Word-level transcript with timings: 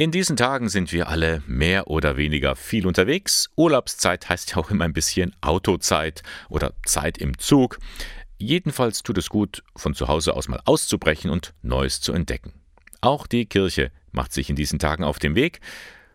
In 0.00 0.12
diesen 0.12 0.36
Tagen 0.36 0.68
sind 0.68 0.92
wir 0.92 1.08
alle 1.08 1.42
mehr 1.48 1.88
oder 1.88 2.16
weniger 2.16 2.54
viel 2.54 2.86
unterwegs. 2.86 3.50
Urlaubszeit 3.56 4.28
heißt 4.28 4.52
ja 4.52 4.58
auch 4.58 4.70
immer 4.70 4.84
ein 4.84 4.92
bisschen 4.92 5.34
Autozeit 5.40 6.22
oder 6.48 6.72
Zeit 6.86 7.18
im 7.18 7.36
Zug. 7.36 7.80
Jedenfalls 8.38 9.02
tut 9.02 9.18
es 9.18 9.28
gut, 9.28 9.64
von 9.74 9.96
zu 9.96 10.06
Hause 10.06 10.34
aus 10.34 10.46
mal 10.46 10.60
auszubrechen 10.66 11.32
und 11.32 11.52
Neues 11.62 12.00
zu 12.00 12.12
entdecken. 12.12 12.52
Auch 13.00 13.26
die 13.26 13.46
Kirche 13.46 13.90
macht 14.12 14.32
sich 14.32 14.48
in 14.48 14.54
diesen 14.54 14.78
Tagen 14.78 15.02
auf 15.02 15.18
den 15.18 15.34
Weg. 15.34 15.58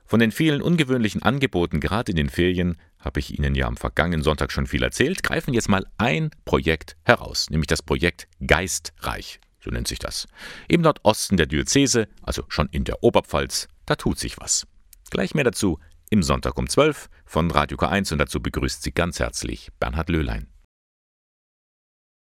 Von 0.05 0.21
den 0.21 0.31
vielen 0.31 0.61
ungewöhnlichen 0.61 1.21
Angeboten, 1.21 1.81
gerade 1.81 2.13
in 2.13 2.15
den 2.15 2.29
Ferien, 2.29 2.77
habe 2.99 3.19
ich 3.19 3.37
Ihnen 3.37 3.53
ja 3.53 3.67
am 3.67 3.75
vergangenen 3.75 4.23
Sonntag 4.23 4.53
schon 4.53 4.65
viel 4.65 4.81
erzählt, 4.81 5.23
greifen 5.23 5.53
jetzt 5.53 5.67
mal 5.67 5.85
ein 5.97 6.31
Projekt 6.45 6.95
heraus, 7.03 7.49
nämlich 7.49 7.67
das 7.67 7.81
Projekt 7.81 8.29
Geistreich 8.47 9.41
so 9.63 9.71
nennt 9.71 9.87
sich 9.87 9.99
das. 9.99 10.27
Im 10.67 10.81
Nordosten 10.81 11.37
der 11.37 11.45
Diözese, 11.45 12.07
also 12.21 12.43
schon 12.49 12.67
in 12.71 12.83
der 12.83 13.01
Oberpfalz, 13.03 13.69
da 13.85 13.95
tut 13.95 14.19
sich 14.19 14.39
was. 14.39 14.67
Gleich 15.09 15.35
mehr 15.35 15.43
dazu 15.43 15.79
im 16.09 16.23
Sonntag 16.23 16.57
um 16.57 16.69
12 16.69 17.09
von 17.25 17.49
Radio 17.51 17.77
K1 17.77 18.11
und 18.11 18.19
dazu 18.19 18.39
begrüßt 18.39 18.83
Sie 18.83 18.91
ganz 18.91 19.19
herzlich 19.19 19.69
Bernhard 19.79 20.09
Löhlein. 20.09 20.47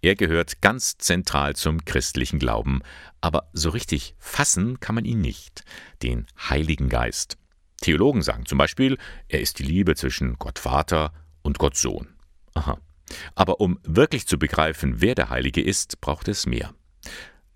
Er 0.00 0.16
gehört 0.16 0.60
ganz 0.60 0.98
zentral 0.98 1.56
zum 1.56 1.84
christlichen 1.84 2.38
Glauben, 2.38 2.82
aber 3.22 3.48
so 3.54 3.70
richtig 3.70 4.14
fassen 4.18 4.78
kann 4.78 4.94
man 4.94 5.06
ihn 5.06 5.22
nicht, 5.22 5.64
den 6.02 6.26
Heiligen 6.38 6.90
Geist. 6.90 7.38
Theologen 7.80 8.22
sagen 8.22 8.46
zum 8.46 8.58
Beispiel, 8.58 8.98
er 9.28 9.40
ist 9.40 9.58
die 9.58 9.64
Liebe 9.64 9.94
zwischen 9.94 10.38
Gott 10.38 10.58
Vater 10.58 11.12
und 11.42 11.58
Gott 11.58 11.76
Sohn. 11.76 12.08
Aha. 12.54 12.78
Aber 13.34 13.60
um 13.60 13.78
wirklich 13.82 14.26
zu 14.26 14.38
begreifen, 14.38 15.00
wer 15.00 15.14
der 15.14 15.30
Heilige 15.30 15.62
ist, 15.62 16.00
braucht 16.00 16.28
es 16.28 16.46
mehr. 16.46 16.74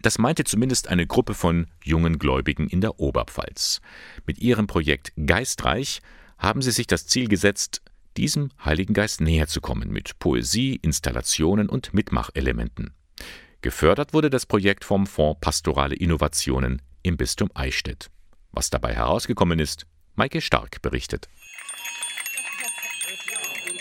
Das 0.01 0.19
meinte 0.19 0.45
zumindest 0.45 0.89
eine 0.89 1.07
Gruppe 1.07 1.35
von 1.35 1.67
jungen 1.83 2.19
Gläubigen 2.19 2.69
in 2.69 2.81
der 2.81 3.01
Oberpfalz. 3.01 3.81
Mit 4.27 4.39
ihrem 4.39 4.67
Projekt 4.67 5.13
Geistreich 5.27 6.01
haben 6.39 6.63
sie 6.63 6.71
sich 6.71 6.87
das 6.87 7.07
Ziel 7.07 7.29
gesetzt, 7.29 7.83
diesem 8.17 8.51
Heiligen 8.65 8.95
Geist 8.95 9.21
näher 9.21 9.49
zu 9.49 9.61
kommen 9.61 9.91
mit 9.91 10.19
Poesie, 10.19 10.77
Installationen 10.77 11.69
und 11.69 11.95
Mitmachelementen. 11.95 12.93
Gefördert 13.61 14.15
wurde 14.15 14.31
das 14.31 14.47
Projekt 14.47 14.85
vom 14.85 15.07
Fonds 15.07 15.41
Pastorale 15.41 15.97
Innovationen 15.97 16.81
im 17.03 17.17
Bistum 17.17 17.51
Eichstätt. 17.55 18.11
Was 18.53 18.71
dabei 18.71 18.95
herausgekommen 18.95 19.59
ist, 19.59 19.87
Maike 20.15 20.41
Stark 20.41 20.81
berichtet. 20.81 21.29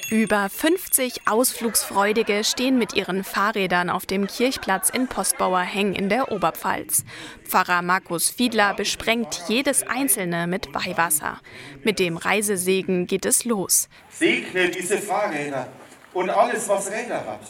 Über 0.10 0.48
50 0.50 1.28
Ausflugsfreudige 1.28 2.46
stehen 2.46 2.78
mit 2.78 2.94
ihren 2.94 3.26
Fahrrädern 3.26 3.90
auf 3.90 4.06
dem 4.06 4.26
Kirchplatz 4.26 4.90
in 4.90 5.10
Postbauer 5.10 5.60
Heng 5.60 5.96
in 5.96 6.08
der 6.08 6.32
Oberpfalz. 6.32 7.04
Pfarrer 7.44 7.82
Markus 7.82 8.30
Fiedler 8.30 8.74
besprengt 8.74 9.44
jedes 9.50 9.86
einzelne 9.86 10.48
mit 10.48 10.74
Weihwasser. 10.74 11.42
Mit 11.84 12.00
dem 12.00 12.16
Reisesegen 12.16 13.06
geht 13.06 13.26
es 13.26 13.44
los. 13.44 13.90
Segne 14.10 14.70
diese 14.70 14.98
Fahrräder 14.98 15.68
und 16.14 16.30
alles, 16.30 16.70
was 16.70 16.90
Räder 16.90 17.26
hat. 17.26 17.42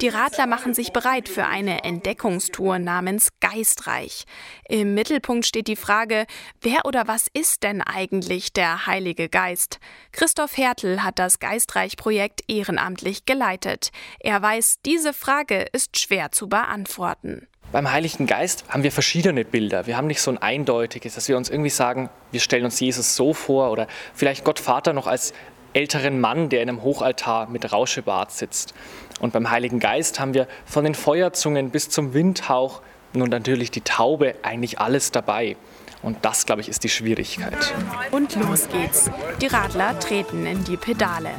Die 0.00 0.08
Radler 0.08 0.46
machen 0.46 0.74
sich 0.74 0.92
bereit 0.92 1.28
für 1.28 1.46
eine 1.46 1.84
Entdeckungstour 1.84 2.78
namens 2.78 3.28
Geistreich. 3.40 4.24
Im 4.68 4.94
Mittelpunkt 4.94 5.46
steht 5.46 5.68
die 5.68 5.76
Frage, 5.76 6.26
wer 6.60 6.84
oder 6.84 7.06
was 7.06 7.28
ist 7.32 7.62
denn 7.62 7.80
eigentlich 7.80 8.52
der 8.52 8.86
Heilige 8.86 9.28
Geist? 9.28 9.78
Christoph 10.10 10.56
Hertel 10.56 11.02
hat 11.02 11.18
das 11.18 11.38
Geistreich-Projekt 11.38 12.42
ehrenamtlich 12.48 13.24
geleitet. 13.24 13.90
Er 14.18 14.42
weiß, 14.42 14.80
diese 14.84 15.12
Frage 15.12 15.66
ist 15.72 15.98
schwer 15.98 16.32
zu 16.32 16.48
beantworten. 16.48 17.46
Beim 17.72 17.90
Heiligen 17.90 18.26
Geist 18.26 18.64
haben 18.68 18.84
wir 18.84 18.92
verschiedene 18.92 19.44
Bilder. 19.44 19.86
Wir 19.86 19.96
haben 19.96 20.06
nicht 20.06 20.20
so 20.20 20.30
ein 20.30 20.38
eindeutiges, 20.38 21.14
dass 21.14 21.28
wir 21.28 21.36
uns 21.36 21.50
irgendwie 21.50 21.70
sagen, 21.70 22.08
wir 22.30 22.40
stellen 22.40 22.64
uns 22.64 22.78
Jesus 22.78 23.16
so 23.16 23.34
vor 23.34 23.70
oder 23.70 23.88
vielleicht 24.12 24.44
Gott 24.44 24.60
Vater 24.60 24.92
noch 24.92 25.06
als 25.06 25.32
älteren 25.74 26.20
Mann, 26.20 26.48
der 26.48 26.62
in 26.62 26.68
einem 26.68 26.82
Hochaltar 26.82 27.48
mit 27.48 27.72
Rauschebart 27.72 28.32
sitzt. 28.32 28.74
Und 29.20 29.32
beim 29.32 29.50
Heiligen 29.50 29.80
Geist 29.80 30.18
haben 30.20 30.34
wir 30.34 30.48
von 30.64 30.84
den 30.84 30.94
Feuerzungen 30.94 31.70
bis 31.70 31.90
zum 31.90 32.14
Windhauch 32.14 32.80
und 33.12 33.30
natürlich 33.30 33.70
die 33.70 33.82
Taube 33.82 34.34
eigentlich 34.42 34.80
alles 34.80 35.10
dabei. 35.12 35.56
Und 36.02 36.24
das, 36.24 36.46
glaube 36.46 36.60
ich, 36.60 36.68
ist 36.68 36.84
die 36.84 36.88
Schwierigkeit. 36.88 37.74
Und 38.10 38.36
los 38.36 38.68
geht's. 38.68 39.10
Die 39.40 39.46
Radler 39.46 39.98
treten 39.98 40.46
in 40.46 40.62
die 40.64 40.76
Pedale. 40.76 41.30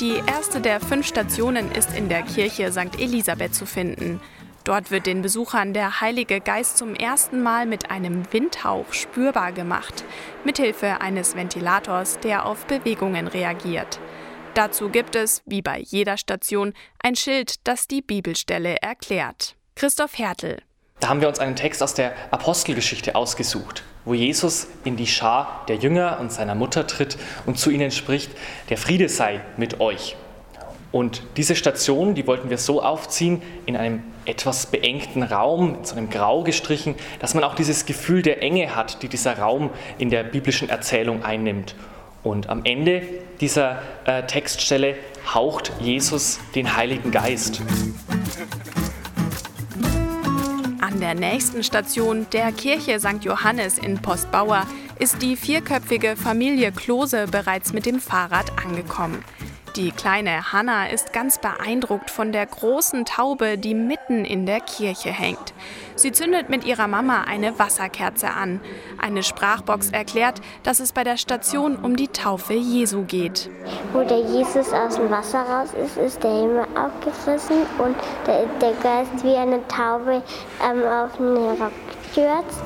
Die 0.00 0.20
erste 0.26 0.60
der 0.60 0.80
fünf 0.80 1.06
Stationen 1.06 1.70
ist 1.72 1.96
in 1.96 2.08
der 2.08 2.22
Kirche 2.22 2.72
St. 2.72 2.98
Elisabeth 2.98 3.54
zu 3.54 3.66
finden. 3.66 4.20
Dort 4.64 4.90
wird 4.90 5.06
den 5.06 5.22
Besuchern 5.22 5.72
der 5.72 6.00
Heilige 6.00 6.40
Geist 6.40 6.78
zum 6.78 6.94
ersten 6.94 7.42
Mal 7.42 7.66
mit 7.66 7.90
einem 7.90 8.30
Windhauch 8.32 8.92
spürbar 8.92 9.52
gemacht, 9.52 10.04
mithilfe 10.44 11.00
eines 11.00 11.36
Ventilators, 11.36 12.18
der 12.20 12.44
auf 12.44 12.66
Bewegungen 12.66 13.28
reagiert. 13.28 13.98
Dazu 14.54 14.88
gibt 14.88 15.14
es, 15.14 15.42
wie 15.46 15.62
bei 15.62 15.78
jeder 15.78 16.16
Station, 16.16 16.74
ein 17.02 17.14
Schild, 17.14 17.66
das 17.66 17.86
die 17.86 18.02
Bibelstelle 18.02 18.76
erklärt. 18.82 19.54
Christoph 19.74 20.18
Hertel. 20.18 20.58
Da 21.00 21.08
haben 21.08 21.20
wir 21.20 21.28
uns 21.28 21.38
einen 21.38 21.54
Text 21.54 21.82
aus 21.82 21.94
der 21.94 22.12
Apostelgeschichte 22.32 23.14
ausgesucht, 23.14 23.84
wo 24.04 24.14
Jesus 24.14 24.66
in 24.82 24.96
die 24.96 25.06
Schar 25.06 25.64
der 25.68 25.76
Jünger 25.76 26.18
und 26.18 26.32
seiner 26.32 26.56
Mutter 26.56 26.88
tritt 26.88 27.16
und 27.46 27.58
zu 27.58 27.70
ihnen 27.70 27.92
spricht, 27.92 28.32
der 28.68 28.78
Friede 28.78 29.08
sei 29.08 29.40
mit 29.56 29.80
euch. 29.80 30.16
Und 30.90 31.22
diese 31.36 31.54
Station, 31.54 32.14
die 32.14 32.26
wollten 32.26 32.48
wir 32.48 32.56
so 32.56 32.82
aufziehen, 32.82 33.42
in 33.66 33.76
einem 33.76 34.02
etwas 34.24 34.66
beengten 34.66 35.22
Raum, 35.22 35.76
in 35.76 35.84
so 35.84 35.96
einem 35.96 36.08
Grau 36.08 36.42
gestrichen, 36.42 36.94
dass 37.18 37.34
man 37.34 37.44
auch 37.44 37.54
dieses 37.54 37.84
Gefühl 37.84 38.22
der 38.22 38.42
Enge 38.42 38.74
hat, 38.74 39.02
die 39.02 39.08
dieser 39.08 39.38
Raum 39.38 39.70
in 39.98 40.08
der 40.10 40.22
biblischen 40.22 40.70
Erzählung 40.70 41.22
einnimmt. 41.22 41.74
Und 42.22 42.48
am 42.48 42.64
Ende 42.64 43.02
dieser 43.40 43.82
äh, 44.04 44.22
Textstelle 44.24 44.96
haucht 45.34 45.72
Jesus 45.78 46.40
den 46.54 46.74
Heiligen 46.76 47.10
Geist. 47.10 47.60
An 50.80 51.00
der 51.00 51.14
nächsten 51.14 51.62
Station, 51.62 52.26
der 52.32 52.50
Kirche 52.50 52.98
St. 52.98 53.22
Johannes 53.22 53.78
in 53.78 53.98
Postbauer, 53.98 54.66
ist 54.98 55.22
die 55.22 55.36
vierköpfige 55.36 56.16
Familie 56.16 56.72
Klose 56.72 57.26
bereits 57.30 57.72
mit 57.72 57.86
dem 57.86 58.00
Fahrrad 58.00 58.50
angekommen. 58.64 59.22
Die 59.78 59.92
kleine 59.92 60.52
Hanna 60.52 60.88
ist 60.88 61.12
ganz 61.12 61.38
beeindruckt 61.38 62.10
von 62.10 62.32
der 62.32 62.44
großen 62.46 63.04
Taube, 63.04 63.56
die 63.58 63.74
mitten 63.74 64.24
in 64.24 64.44
der 64.44 64.58
Kirche 64.58 65.10
hängt. 65.10 65.54
Sie 65.94 66.10
zündet 66.10 66.48
mit 66.48 66.64
ihrer 66.64 66.88
Mama 66.88 67.22
eine 67.28 67.60
Wasserkerze 67.60 68.28
an. 68.28 68.60
Eine 69.00 69.22
Sprachbox 69.22 69.90
erklärt, 69.90 70.40
dass 70.64 70.80
es 70.80 70.90
bei 70.90 71.04
der 71.04 71.16
Station 71.16 71.76
um 71.76 71.94
die 71.94 72.08
Taufe 72.08 72.54
Jesu 72.54 73.04
geht. 73.04 73.50
Wo 73.92 74.02
der 74.02 74.18
Jesus 74.18 74.72
aus 74.72 74.96
dem 74.96 75.12
Wasser 75.12 75.42
raus 75.42 75.68
ist, 75.74 75.96
ist 75.96 76.24
der 76.24 76.32
Himmel 76.32 76.66
aufgefressen 76.74 77.58
und 77.78 77.94
der, 78.26 78.46
der 78.60 78.72
Geist 78.82 79.22
wie 79.22 79.36
eine 79.36 79.64
Taube 79.68 80.24
ähm, 80.60 80.82
auf 80.82 81.16
den 81.18 81.36
Rock 81.36 81.72
stürzt. 82.10 82.62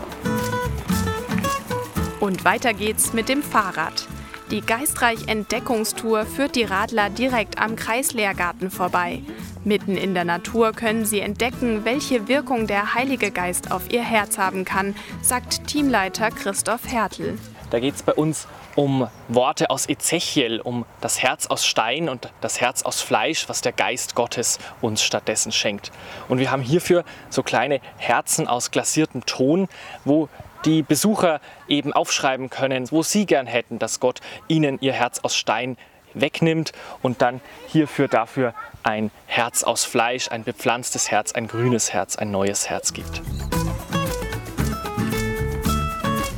Und 2.20 2.42
weiter 2.46 2.72
geht's 2.72 3.12
mit 3.12 3.28
dem 3.28 3.42
Fahrrad. 3.42 4.08
Die 4.52 4.60
Geistreich 4.60 5.28
Entdeckungstour 5.28 6.26
führt 6.26 6.56
die 6.56 6.64
Radler 6.64 7.08
direkt 7.08 7.58
am 7.58 7.74
Kreislehrgarten 7.74 8.70
vorbei. 8.70 9.22
Mitten 9.64 9.96
in 9.96 10.12
der 10.12 10.26
Natur 10.26 10.72
können 10.72 11.06
sie 11.06 11.20
entdecken, 11.20 11.86
welche 11.86 12.28
Wirkung 12.28 12.66
der 12.66 12.92
Heilige 12.92 13.30
Geist 13.30 13.70
auf 13.70 13.90
ihr 13.90 14.02
Herz 14.02 14.36
haben 14.36 14.66
kann, 14.66 14.94
sagt 15.22 15.66
Teamleiter 15.68 16.30
Christoph 16.30 16.86
Hertel. 16.86 17.38
Da 17.70 17.80
geht 17.80 17.94
es 17.94 18.02
bei 18.02 18.12
uns 18.12 18.46
um 18.76 19.08
Worte 19.28 19.70
aus 19.70 19.88
Ezechiel, 19.88 20.60
um 20.60 20.84
das 21.00 21.22
Herz 21.22 21.46
aus 21.46 21.64
Stein 21.64 22.10
und 22.10 22.30
das 22.42 22.60
Herz 22.60 22.82
aus 22.82 23.00
Fleisch, 23.00 23.48
was 23.48 23.62
der 23.62 23.72
Geist 23.72 24.14
Gottes 24.14 24.58
uns 24.82 25.02
stattdessen 25.02 25.52
schenkt. 25.52 25.92
Und 26.28 26.40
wir 26.40 26.50
haben 26.50 26.60
hierfür 26.60 27.04
so 27.30 27.42
kleine 27.42 27.80
Herzen 27.96 28.46
aus 28.48 28.70
glasiertem 28.70 29.24
Ton, 29.24 29.68
wo 30.04 30.28
die 30.64 30.82
Besucher 30.82 31.40
eben 31.68 31.92
aufschreiben 31.92 32.50
können, 32.50 32.90
wo 32.90 33.02
sie 33.02 33.26
gern 33.26 33.46
hätten, 33.46 33.78
dass 33.78 34.00
Gott 34.00 34.20
ihnen 34.48 34.78
ihr 34.80 34.92
Herz 34.92 35.20
aus 35.20 35.36
Stein 35.36 35.76
wegnimmt 36.14 36.72
und 37.02 37.22
dann 37.22 37.40
hierfür 37.68 38.08
dafür 38.08 38.54
ein 38.82 39.10
Herz 39.26 39.62
aus 39.62 39.84
Fleisch, 39.84 40.30
ein 40.30 40.44
bepflanztes 40.44 41.10
Herz, 41.10 41.32
ein 41.32 41.48
grünes 41.48 41.92
Herz, 41.92 42.16
ein 42.16 42.30
neues 42.30 42.68
Herz 42.68 42.92
gibt. 42.92 43.22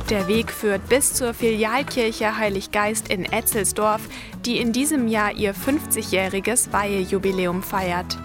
Der 0.09 0.27
Weg 0.27 0.51
führt 0.51 0.87
bis 0.87 1.13
zur 1.13 1.33
Filialkirche 1.33 2.37
Heiliggeist 2.37 3.07
in 3.07 3.25
Etzelsdorf, 3.25 4.01
die 4.45 4.59
in 4.59 4.71
diesem 4.71 5.07
Jahr 5.07 5.31
ihr 5.31 5.55
50-jähriges 5.55 6.71
Weihejubiläum 6.71 7.63
feiert. 7.63 8.15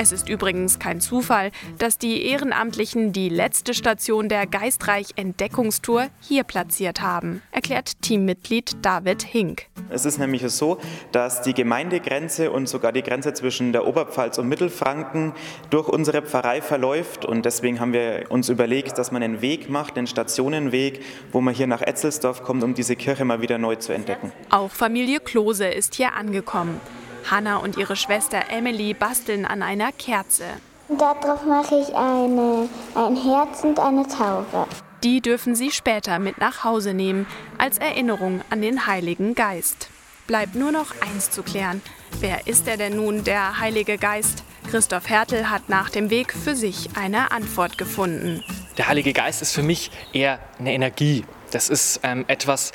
Es 0.00 0.12
ist 0.12 0.28
übrigens 0.28 0.78
kein 0.78 1.00
Zufall, 1.00 1.50
dass 1.78 1.98
die 1.98 2.22
Ehrenamtlichen 2.22 3.12
die 3.12 3.28
letzte 3.28 3.74
Station 3.74 4.28
der 4.28 4.46
Geistreich 4.46 5.08
Entdeckungstour 5.16 6.06
hier 6.20 6.44
platziert 6.44 7.00
haben, 7.00 7.42
erklärt 7.50 8.00
Teammitglied 8.00 8.76
David 8.80 9.24
Hink. 9.24 9.66
Es 9.90 10.04
ist 10.04 10.18
nämlich 10.18 10.48
so, 10.52 10.78
dass 11.10 11.42
die 11.42 11.52
Gemeindegrenze 11.52 12.52
und 12.52 12.68
sogar 12.68 12.92
die 12.92 13.02
Grenze 13.02 13.32
zwischen 13.32 13.72
der 13.72 13.88
Oberpfalz 13.88 14.38
und 14.38 14.48
Mittelfranken 14.48 15.32
durch 15.70 15.88
unsere 15.88 16.22
Pfarrei 16.22 16.62
verläuft 16.62 17.24
und 17.24 17.44
deswegen 17.44 17.80
haben 17.80 17.92
wir 17.92 18.26
uns 18.28 18.48
überlegt, 18.48 18.98
dass 18.98 19.10
man 19.10 19.24
einen 19.24 19.42
Weg 19.42 19.68
macht, 19.68 19.98
einen 19.98 20.06
Stationenweg, 20.06 21.00
wo 21.32 21.40
man 21.40 21.54
hier 21.54 21.66
nach 21.66 21.82
Etzelsdorf 21.82 22.44
kommt, 22.44 22.62
um 22.62 22.74
diese 22.74 22.94
Kirche 22.94 23.24
mal 23.24 23.42
wieder 23.42 23.58
neu 23.58 23.74
zu 23.74 23.92
entdecken. 23.92 24.30
Auch 24.50 24.70
Familie 24.70 25.18
Klose 25.18 25.66
ist 25.66 25.96
hier 25.96 26.14
angekommen. 26.14 26.80
Hanna 27.30 27.56
und 27.58 27.76
ihre 27.76 27.96
Schwester 27.96 28.50
Emily 28.50 28.94
basteln 28.94 29.44
an 29.44 29.62
einer 29.62 29.92
Kerze. 29.92 30.44
Darauf 30.88 31.44
mache 31.44 31.80
ich 31.80 31.94
eine, 31.94 32.68
ein 32.94 33.16
Herz 33.16 33.62
und 33.62 33.78
eine 33.78 34.06
Taube. 34.06 34.66
Die 35.04 35.20
dürfen 35.20 35.54
sie 35.54 35.70
später 35.70 36.18
mit 36.18 36.38
nach 36.38 36.64
Hause 36.64 36.94
nehmen, 36.94 37.26
als 37.56 37.78
Erinnerung 37.78 38.40
an 38.50 38.62
den 38.62 38.86
Heiligen 38.86 39.34
Geist. 39.34 39.90
Bleibt 40.26 40.54
nur 40.54 40.72
noch 40.72 40.92
eins 41.00 41.30
zu 41.30 41.42
klären. 41.42 41.82
Wer 42.20 42.46
ist 42.46 42.66
er 42.66 42.76
denn 42.76 42.96
nun, 42.96 43.24
der 43.24 43.60
Heilige 43.60 43.96
Geist? 43.96 44.42
Christoph 44.70 45.08
Hertel 45.08 45.50
hat 45.50 45.68
nach 45.68 45.88
dem 45.88 46.10
Weg 46.10 46.32
für 46.32 46.54
sich 46.54 46.90
eine 46.94 47.32
Antwort 47.32 47.78
gefunden. 47.78 48.44
Der 48.76 48.88
Heilige 48.88 49.12
Geist 49.12 49.40
ist 49.40 49.52
für 49.52 49.62
mich 49.62 49.90
eher 50.12 50.38
eine 50.58 50.72
Energie. 50.72 51.24
Das 51.50 51.70
ist 51.70 52.00
ähm, 52.02 52.24
etwas, 52.28 52.72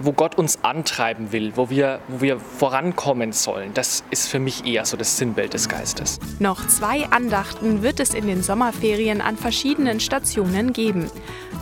wo 0.00 0.12
Gott 0.12 0.36
uns 0.36 0.64
antreiben 0.64 1.32
will, 1.32 1.52
wo 1.56 1.70
wir, 1.70 2.00
wo 2.08 2.20
wir 2.20 2.40
vorankommen 2.40 3.32
sollen. 3.32 3.72
Das 3.74 4.02
ist 4.10 4.28
für 4.28 4.38
mich 4.38 4.66
eher 4.66 4.84
so 4.84 4.96
das 4.96 5.16
Sinnbild 5.16 5.54
des 5.54 5.68
Geistes. 5.68 6.18
Noch 6.38 6.66
zwei 6.66 7.06
Andachten 7.10 7.82
wird 7.82 8.00
es 8.00 8.14
in 8.14 8.26
den 8.26 8.42
Sommerferien 8.42 9.20
an 9.20 9.36
verschiedenen 9.36 10.00
Stationen 10.00 10.72
geben. 10.72 11.10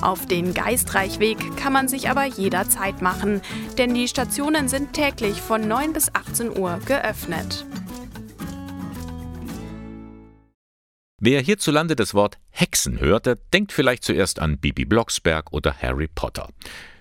Auf 0.00 0.26
den 0.26 0.54
Geistreichweg 0.54 1.56
kann 1.56 1.72
man 1.72 1.88
sich 1.88 2.08
aber 2.08 2.24
jederzeit 2.24 3.02
machen, 3.02 3.42
denn 3.76 3.94
die 3.94 4.08
Stationen 4.08 4.68
sind 4.68 4.92
täglich 4.92 5.40
von 5.42 5.66
9 5.66 5.92
bis 5.92 6.14
18 6.14 6.56
Uhr 6.56 6.78
geöffnet. 6.86 7.66
Wer 11.20 11.40
hierzulande 11.40 11.96
das 11.96 12.14
Wort 12.14 12.38
Hexen 12.50 13.00
hört, 13.00 13.26
denkt 13.52 13.72
vielleicht 13.72 14.04
zuerst 14.04 14.38
an 14.38 14.58
Bibi 14.58 14.84
Blocksberg 14.84 15.52
oder 15.52 15.74
Harry 15.82 16.06
Potter. 16.06 16.48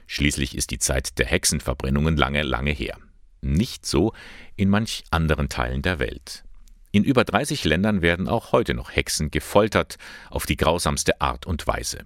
Schließlich 0.08 0.56
ist 0.56 0.72
die 0.72 0.80
Zeit 0.80 1.20
der 1.20 1.26
Hexenverbrennungen 1.26 2.18
lange, 2.18 2.42
lange 2.42 2.72
her. 2.72 2.98
Nicht 3.42 3.86
so 3.86 4.14
in 4.56 4.70
manch 4.70 5.04
anderen 5.12 5.50
Teilen 5.50 5.82
der 5.82 6.00
Welt. 6.00 6.44
In 6.92 7.04
über 7.04 7.24
30 7.24 7.66
Ländern 7.66 8.02
werden 8.02 8.28
auch 8.28 8.54
heute 8.54 8.74
noch 8.74 8.96
Hexen 8.96 9.30
gefoltert, 9.30 9.98
auf 10.32 10.46
die 10.46 10.58
grausamste 10.58 11.22
Art 11.22 11.46
und 11.46 11.68
Weise. 11.68 12.06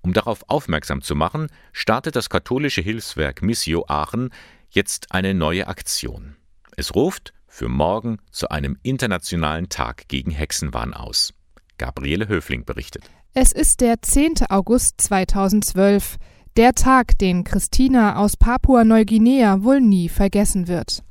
Um 0.00 0.12
darauf 0.12 0.48
aufmerksam 0.48 1.02
zu 1.02 1.14
machen, 1.14 1.48
startet 1.72 2.16
das 2.16 2.30
katholische 2.30 2.80
Hilfswerk 2.80 3.42
Missio 3.42 3.84
Aachen 3.88 4.30
jetzt 4.70 5.12
eine 5.12 5.34
neue 5.34 5.66
Aktion. 5.66 6.36
Es 6.76 6.94
ruft 6.94 7.34
für 7.48 7.68
morgen 7.68 8.18
zu 8.30 8.48
einem 8.48 8.78
internationalen 8.82 9.68
Tag 9.68 10.08
gegen 10.08 10.30
Hexenwahn 10.30 10.94
aus. 10.94 11.34
Gabriele 11.78 12.28
Höfling 12.28 12.64
berichtet. 12.64 13.10
Es 13.34 13.52
ist 13.52 13.80
der 13.80 14.00
10. 14.00 14.46
August 14.48 15.00
2012. 15.00 16.16
Der 16.56 16.72
Tag, 16.72 17.18
den 17.18 17.44
Christina 17.44 18.16
aus 18.16 18.38
Papua-Neuguinea 18.38 19.62
wohl 19.62 19.82
nie 19.82 20.08
vergessen 20.08 20.68
wird. 20.68 21.04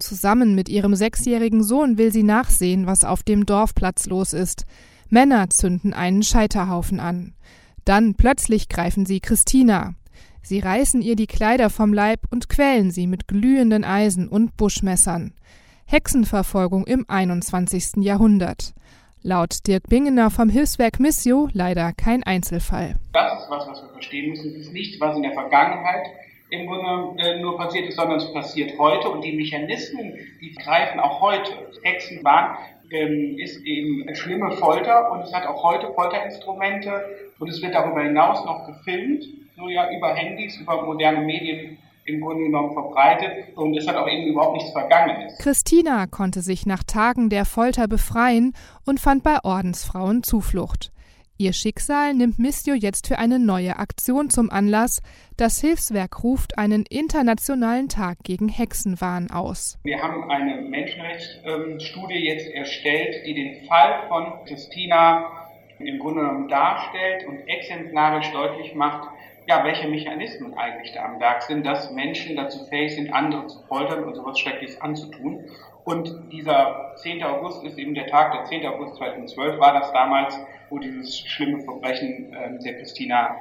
Zusammen 0.00 0.56
mit 0.56 0.68
ihrem 0.68 0.96
sechsjährigen 0.96 1.62
Sohn 1.62 1.98
will 1.98 2.12
sie 2.12 2.24
nachsehen, 2.24 2.88
was 2.88 3.04
auf 3.04 3.22
dem 3.22 3.46
Dorfplatz 3.46 4.06
los 4.06 4.32
ist. 4.32 4.64
Männer 5.08 5.50
zünden 5.50 5.94
einen 5.94 6.24
Scheiterhaufen 6.24 6.98
an. 6.98 7.34
Dann 7.84 8.14
plötzlich 8.14 8.68
greifen 8.68 9.06
sie 9.06 9.20
Christina. 9.20 9.94
Sie 10.42 10.58
reißen 10.58 11.00
ihr 11.00 11.14
die 11.14 11.28
Kleider 11.28 11.70
vom 11.70 11.92
Leib 11.92 12.22
und 12.32 12.48
quälen 12.48 12.90
sie 12.90 13.06
mit 13.06 13.28
glühenden 13.28 13.84
Eisen 13.84 14.26
und 14.26 14.56
Buschmessern. 14.56 15.32
Hexenverfolgung 15.86 16.88
im 16.88 17.04
21. 17.06 17.98
Jahrhundert. 17.98 18.74
Laut 19.28 19.66
Dirk 19.66 19.90
Bingener 19.90 20.30
vom 20.30 20.48
Hilfswerk 20.48 21.00
Missio 21.00 21.50
leider 21.52 21.92
kein 21.92 22.22
Einzelfall. 22.22 22.94
Das 23.12 23.42
ist 23.42 23.50
was, 23.50 23.68
was 23.68 23.82
wir 23.82 23.90
verstehen 23.90 24.30
müssen. 24.30 24.52
Es 24.52 24.56
ist 24.56 24.72
nichts, 24.72 24.98
was 25.02 25.18
in 25.18 25.22
der 25.22 25.32
Vergangenheit 25.32 26.06
im 26.48 26.66
Grunde 26.66 27.22
äh, 27.22 27.38
nur 27.38 27.58
passiert 27.58 27.86
ist, 27.90 27.96
sondern 27.96 28.16
es 28.16 28.32
passiert 28.32 28.78
heute 28.78 29.10
und 29.10 29.22
die 29.22 29.36
Mechanismen, 29.36 30.14
die 30.40 30.54
greifen 30.54 30.98
auch 30.98 31.20
heute. 31.20 31.52
Hexenwahn 31.82 32.56
ähm, 32.90 33.36
ist 33.36 33.62
eben 33.66 34.08
schlimme 34.14 34.50
Folter 34.52 35.12
und 35.12 35.20
es 35.20 35.34
hat 35.34 35.46
auch 35.46 35.62
heute 35.62 35.92
Folterinstrumente 35.92 37.04
und 37.38 37.50
es 37.50 37.60
wird 37.60 37.74
darüber 37.74 38.00
hinaus 38.00 38.42
noch 38.46 38.66
gefilmt, 38.66 39.26
nur 39.56 39.70
ja 39.70 39.94
über 39.94 40.14
Handys, 40.14 40.56
über 40.56 40.86
moderne 40.86 41.20
Medien 41.20 41.76
im 42.08 42.20
Grunde 42.20 42.44
genommen 42.44 42.72
verbreitet 42.72 43.56
und 43.56 43.76
es 43.76 43.86
hat 43.86 43.96
auch 43.96 44.08
eben 44.08 44.26
überhaupt 44.26 44.54
nichts 44.54 44.72
Vergangenes. 44.72 45.38
Christina 45.38 46.06
konnte 46.06 46.40
sich 46.40 46.66
nach 46.66 46.82
Tagen 46.82 47.28
der 47.28 47.44
Folter 47.44 47.86
befreien 47.86 48.54
und 48.86 49.00
fand 49.00 49.22
bei 49.22 49.38
Ordensfrauen 49.44 50.22
Zuflucht. 50.22 50.90
Ihr 51.40 51.52
Schicksal 51.52 52.14
nimmt 52.14 52.40
Missio 52.40 52.74
jetzt 52.74 53.06
für 53.06 53.18
eine 53.20 53.38
neue 53.38 53.78
Aktion 53.78 54.28
zum 54.28 54.50
Anlass. 54.50 55.02
Das 55.36 55.60
Hilfswerk 55.60 56.24
ruft 56.24 56.58
einen 56.58 56.84
internationalen 56.84 57.88
Tag 57.88 58.18
gegen 58.24 58.48
Hexenwahn 58.48 59.30
aus. 59.30 59.78
Wir 59.84 60.02
haben 60.02 60.28
eine 60.28 60.62
Menschenrechtsstudie 60.62 62.26
jetzt 62.26 62.50
erstellt, 62.50 63.24
die 63.24 63.34
den 63.34 63.68
Fall 63.68 64.08
von 64.08 64.44
Christina 64.46 65.30
im 65.78 66.00
Grunde 66.00 66.22
genommen 66.22 66.48
darstellt 66.48 67.28
und 67.28 67.46
exemplarisch 67.46 68.32
deutlich 68.32 68.74
macht, 68.74 69.08
ja, 69.48 69.64
welche 69.64 69.88
Mechanismen 69.88 70.52
eigentlich 70.54 70.92
da 70.92 71.06
am 71.06 71.20
Werk 71.20 71.42
sind, 71.42 71.64
dass 71.64 71.90
Menschen 71.90 72.36
dazu 72.36 72.64
fähig 72.66 72.94
sind, 72.94 73.12
andere 73.12 73.46
zu 73.46 73.58
foltern 73.66 74.04
und 74.04 74.14
sowas 74.14 74.38
Schreckliches 74.38 74.78
anzutun. 74.80 75.50
Und 75.84 76.30
dieser 76.30 76.92
10. 76.96 77.22
August 77.22 77.64
ist 77.64 77.78
eben 77.78 77.94
der 77.94 78.06
Tag, 78.06 78.32
der 78.32 78.44
10. 78.44 78.66
August 78.66 78.96
2012 78.96 79.58
war 79.58 79.72
das 79.72 79.90
damals, 79.92 80.38
wo 80.68 80.78
dieses 80.78 81.18
schlimme 81.20 81.62
Verbrechen 81.62 82.30
äh, 82.34 82.62
der 82.62 82.76
Christina 82.76 83.36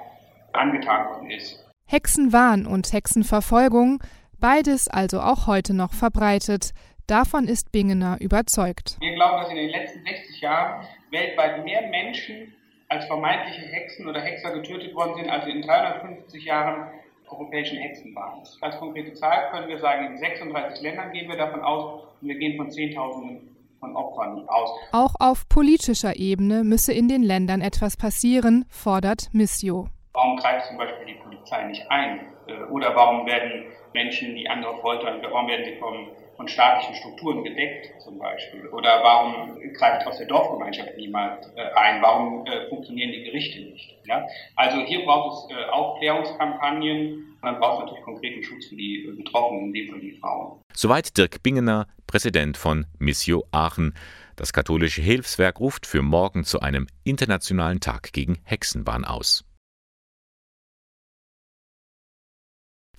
angetan 0.53 1.09
worden 1.09 1.29
ist. 1.29 1.65
Hexenwahn 1.89 2.65
und 2.65 2.93
Hexenverfolgung, 2.93 4.01
beides 4.39 4.87
also 4.87 5.19
auch 5.19 5.45
heute 5.45 5.73
noch 5.73 5.91
verbreitet. 5.91 6.71
Davon 7.05 7.49
ist 7.49 7.73
Bingener 7.73 8.17
überzeugt. 8.21 8.97
Wir 9.01 9.13
glauben, 9.15 9.41
dass 9.41 9.49
in 9.49 9.57
den 9.57 9.69
letzten 9.69 10.03
60 10.03 10.39
Jahren 10.39 10.85
weltweit 11.11 11.65
mehr 11.65 11.89
Menschen 11.89 12.53
als 12.89 13.05
vermeintliche 13.05 13.65
Hexen 13.65 14.07
oder 14.07 14.21
Hexer 14.21 14.51
getötet 14.51 14.95
worden 14.95 15.15
sind, 15.15 15.29
als 15.29 15.45
in 15.47 15.61
350 15.61 16.45
Jahren 16.45 16.87
europäischen 17.29 17.77
Hexen 17.77 18.15
waren. 18.15 18.41
Als 18.61 18.77
konkrete 18.77 19.13
Zahl 19.13 19.49
können 19.51 19.67
wir 19.67 19.79
sagen, 19.79 20.07
in 20.07 20.17
36 20.17 20.81
Ländern 20.81 21.11
gehen 21.11 21.29
wir 21.29 21.37
davon 21.37 21.61
aus 21.61 22.03
und 22.21 22.27
wir 22.29 22.37
gehen 22.37 22.55
von 22.57 22.71
Zehntausenden 22.71 23.55
von 23.79 23.95
Opfern 23.95 24.47
aus. 24.47 24.71
Auch 24.91 25.13
auf 25.19 25.47
politischer 25.49 26.15
Ebene 26.15 26.63
müsse 26.63 26.93
in 26.93 27.07
den 27.07 27.23
Ländern 27.23 27.61
etwas 27.61 27.97
passieren, 27.97 28.65
fordert 28.69 29.29
Missio. 29.33 29.87
Warum 30.13 30.37
greift 30.37 30.67
zum 30.67 30.77
Beispiel 30.77 31.05
die 31.05 31.19
Polizei 31.21 31.63
nicht 31.65 31.85
ein? 31.91 32.21
Äh, 32.47 32.63
oder 32.71 32.95
warum 32.95 33.27
werden 33.27 33.65
Menschen, 33.93 34.35
die 34.35 34.49
andere 34.49 34.77
foltern, 34.77 35.19
warum 35.21 35.47
werden 35.47 35.65
sie 35.65 35.75
vom 35.79 36.07
von 36.37 36.47
staatlichen 36.47 36.95
Strukturen 36.95 37.43
gedeckt 37.43 37.99
zum 38.01 38.19
Beispiel? 38.19 38.67
Oder 38.67 39.03
warum 39.03 39.59
greift 39.73 40.05
aus 40.07 40.17
der 40.19 40.27
Dorfgemeinschaft 40.27 40.95
niemand 40.95 41.51
äh, 41.55 41.73
ein? 41.75 42.01
Warum 42.01 42.45
äh, 42.45 42.69
funktionieren 42.69 43.11
die 43.11 43.23
Gerichte 43.23 43.59
nicht? 43.59 43.97
Ja? 44.05 44.25
Also 44.55 44.79
hier 44.81 45.03
braucht 45.03 45.51
es 45.51 45.57
äh, 45.57 45.65
Aufklärungskampagnen. 45.65 47.37
Man 47.41 47.59
braucht 47.59 47.81
natürlich 47.81 48.03
konkreten 48.03 48.43
Schutz 48.43 48.67
für 48.67 48.75
die 48.75 49.11
Betroffenen, 49.17 49.65
in 49.65 49.73
dem 49.73 49.89
Fall 49.89 49.99
die 49.99 50.17
Frauen. 50.19 50.61
Soweit 50.73 51.17
Dirk 51.17 51.41
Bingener, 51.43 51.87
Präsident 52.05 52.55
von 52.55 52.85
Missio 52.99 53.43
Aachen. 53.51 53.93
Das 54.35 54.53
katholische 54.53 55.01
Hilfswerk 55.01 55.59
ruft 55.59 55.87
für 55.87 56.03
morgen 56.03 56.43
zu 56.43 56.59
einem 56.59 56.87
internationalen 57.03 57.79
Tag 57.79 58.13
gegen 58.13 58.37
Hexenwahn 58.43 59.03
aus. 59.03 59.46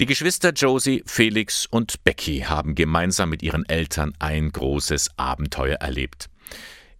Die 0.00 0.06
Geschwister 0.06 0.52
Josie, 0.52 1.02
Felix 1.06 1.66
und 1.66 2.04
Becky 2.04 2.42
haben 2.42 2.76
gemeinsam 2.76 3.30
mit 3.30 3.42
ihren 3.42 3.68
Eltern 3.68 4.12
ein 4.20 4.52
großes 4.52 5.18
Abenteuer 5.18 5.78
erlebt. 5.78 6.30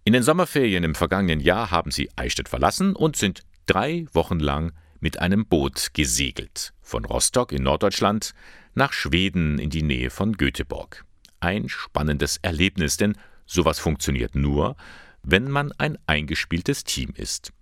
In 0.03 0.11
den 0.11 0.21
Sommerferien 0.21 0.83
im 0.83 0.95
vergangenen 0.95 1.39
Jahr 1.39 1.71
haben 1.71 1.91
sie 1.91 2.09
Eichstätt 2.17 2.49
verlassen 2.49 2.97
und 2.97 3.15
sind 3.15 3.43
drei 3.67 4.05
Wochen 4.11 4.39
lang 4.39 4.73
mit 4.99 5.17
einem 5.19 5.45
Boot 5.45 5.93
gesegelt. 5.93 6.73
Von 6.81 7.05
Rostock 7.05 7.53
in 7.53 7.63
Norddeutschland 7.63 8.33
nach 8.75 8.91
Schweden 8.91 9.59
in 9.59 9.69
die 9.69 9.83
Nähe 9.83 10.09
von 10.09 10.33
Göteborg. 10.33 11.05
Ein 11.39 11.69
spannendes 11.69 12.35
Erlebnis, 12.41 12.97
denn 12.97 13.15
sowas 13.45 13.79
funktioniert 13.79 14.35
nur, 14.35 14.75
wenn 15.23 15.49
man 15.49 15.71
ein 15.77 15.97
eingespieltes 16.05 16.83
Team 16.83 17.13
ist. 17.15 17.53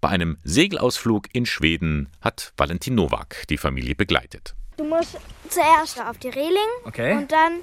Bei 0.00 0.08
einem 0.08 0.38
Segelausflug 0.44 1.26
in 1.34 1.44
Schweden 1.44 2.08
hat 2.22 2.54
Valentin 2.56 2.94
Nowak 2.94 3.46
die 3.50 3.58
Familie 3.58 3.94
begleitet. 3.94 4.54
Du 4.78 4.84
musst 4.84 5.18
zuerst 5.50 6.00
auf 6.00 6.18
die 6.18 6.28
Reling 6.28 6.56
Okay. 6.84 7.16
und 7.16 7.30
dann 7.32 7.58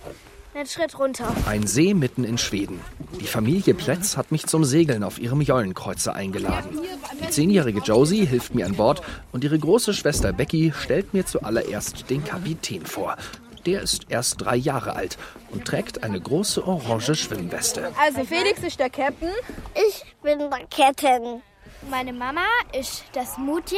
einen 0.53 0.67
Schritt 0.67 0.99
runter. 0.99 1.33
Ein 1.47 1.65
See 1.65 1.93
mitten 1.93 2.23
in 2.25 2.37
Schweden. 2.37 2.79
Die 3.21 3.25
Familie 3.27 3.73
Plätz 3.73 4.17
hat 4.17 4.31
mich 4.33 4.45
zum 4.47 4.63
Segeln 4.65 5.01
auf 5.03 5.17
ihrem 5.17 5.39
Jollenkreuzer 5.41 6.13
eingeladen. 6.13 6.81
Die 7.23 7.29
zehnjährige 7.29 7.79
Josie 7.79 8.25
hilft 8.25 8.53
mir 8.53 8.65
an 8.65 8.75
Bord 8.75 9.01
und 9.31 9.43
ihre 9.45 9.57
große 9.57 9.93
Schwester 9.93 10.33
Becky 10.33 10.73
stellt 10.77 11.13
mir 11.13 11.25
zuallererst 11.25 12.09
den 12.09 12.23
Kapitän 12.23 12.85
vor. 12.85 13.15
Der 13.65 13.81
ist 13.81 14.05
erst 14.09 14.41
drei 14.41 14.57
Jahre 14.57 14.95
alt 14.97 15.17
und 15.51 15.65
trägt 15.65 16.03
eine 16.03 16.19
große 16.21 16.67
orange 16.67 17.15
Schwimmweste. 17.15 17.91
Also 17.99 18.23
Felix 18.25 18.61
ist 18.61 18.77
der 18.79 18.89
Captain. 18.89 19.31
Ich 19.87 20.03
bin 20.21 20.37
der 20.39 20.67
Captain. 20.69 21.41
Meine 21.89 22.13
Mama 22.13 22.45
ist 22.77 23.03
das 23.13 23.35
Smoothie. 23.35 23.75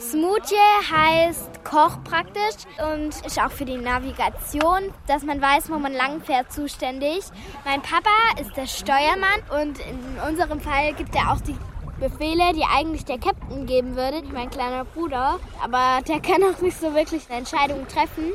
Smoothie 0.00 0.56
heißt 0.90 1.64
Koch 1.64 2.02
praktisch 2.04 2.64
und 2.94 3.08
ist 3.26 3.40
auch 3.40 3.50
für 3.50 3.64
die 3.64 3.76
Navigation, 3.76 4.92
dass 5.06 5.22
man 5.22 5.40
weiß, 5.40 5.70
wo 5.70 5.78
man 5.78 5.92
langfährt, 5.92 6.52
zuständig. 6.52 7.20
Mein 7.64 7.82
Papa 7.82 8.10
ist 8.40 8.56
der 8.56 8.66
Steuermann 8.66 9.40
und 9.60 9.78
in 9.80 10.28
unserem 10.28 10.60
Fall 10.60 10.94
gibt 10.94 11.14
er 11.14 11.32
auch 11.32 11.40
die 11.40 11.56
Befehle, 12.00 12.54
die 12.54 12.64
eigentlich 12.64 13.04
der 13.04 13.18
Captain 13.18 13.66
geben 13.66 13.94
würde, 13.94 14.22
mein 14.32 14.48
kleiner 14.48 14.84
Bruder. 14.84 15.38
Aber 15.62 16.00
der 16.08 16.20
kann 16.20 16.42
auch 16.42 16.60
nicht 16.62 16.80
so 16.80 16.94
wirklich 16.94 17.28
eine 17.28 17.40
Entscheidung 17.40 17.86
treffen. 17.86 18.32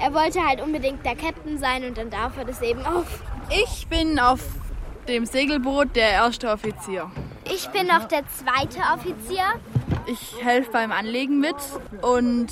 Er 0.00 0.12
wollte 0.12 0.44
halt 0.44 0.60
unbedingt 0.60 1.06
der 1.06 1.14
Captain 1.14 1.58
sein 1.58 1.84
und 1.84 1.96
dann 1.96 2.10
darf 2.10 2.36
er 2.36 2.44
das 2.44 2.60
eben 2.60 2.84
auch. 2.84 3.04
Ich 3.50 3.86
bin 3.86 4.18
auf 4.18 4.40
dem 5.06 5.26
Segelboot 5.26 5.94
der 5.94 6.10
erste 6.10 6.50
Offizier. 6.50 7.10
Ich 7.52 7.68
bin 7.68 7.86
noch 7.86 8.08
der 8.08 8.22
zweite 8.28 8.80
Offizier. 8.94 9.44
Ich 10.06 10.42
helfe 10.42 10.70
beim 10.70 10.92
Anlegen 10.92 11.40
mit 11.40 11.56
und 12.02 12.48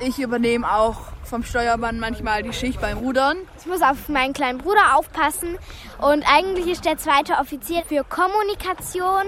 ich 0.00 0.18
übernehme 0.18 0.70
auch 0.70 0.96
vom 1.24 1.42
Steuermann 1.42 1.98
manchmal 1.98 2.42
die 2.42 2.52
Schicht 2.52 2.80
beim 2.80 2.98
Rudern. 2.98 3.38
Ich 3.58 3.66
muss 3.66 3.80
auf 3.80 4.08
meinen 4.08 4.34
kleinen 4.34 4.58
Bruder 4.58 4.96
aufpassen 4.96 5.56
und 5.98 6.24
eigentlich 6.30 6.66
ist 6.66 6.84
der 6.84 6.98
zweite 6.98 7.34
Offizier 7.34 7.82
für 7.84 8.04
Kommunikation, 8.04 9.24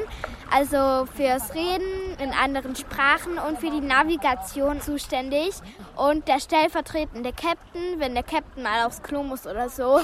also 0.50 1.06
fürs 1.16 1.54
Reden 1.54 2.18
in 2.18 2.32
anderen 2.32 2.76
Sprachen 2.76 3.38
und 3.38 3.58
für 3.58 3.70
die 3.70 3.80
Navigation 3.80 4.82
zuständig 4.82 5.54
und 5.96 6.28
der 6.28 6.40
stellvertretende 6.40 7.32
Captain, 7.32 7.98
wenn 7.98 8.14
der 8.14 8.24
Captain 8.24 8.62
mal 8.62 8.84
aufs 8.84 9.02
Klo 9.02 9.22
muss 9.22 9.46
oder 9.46 9.70
so. 9.70 10.00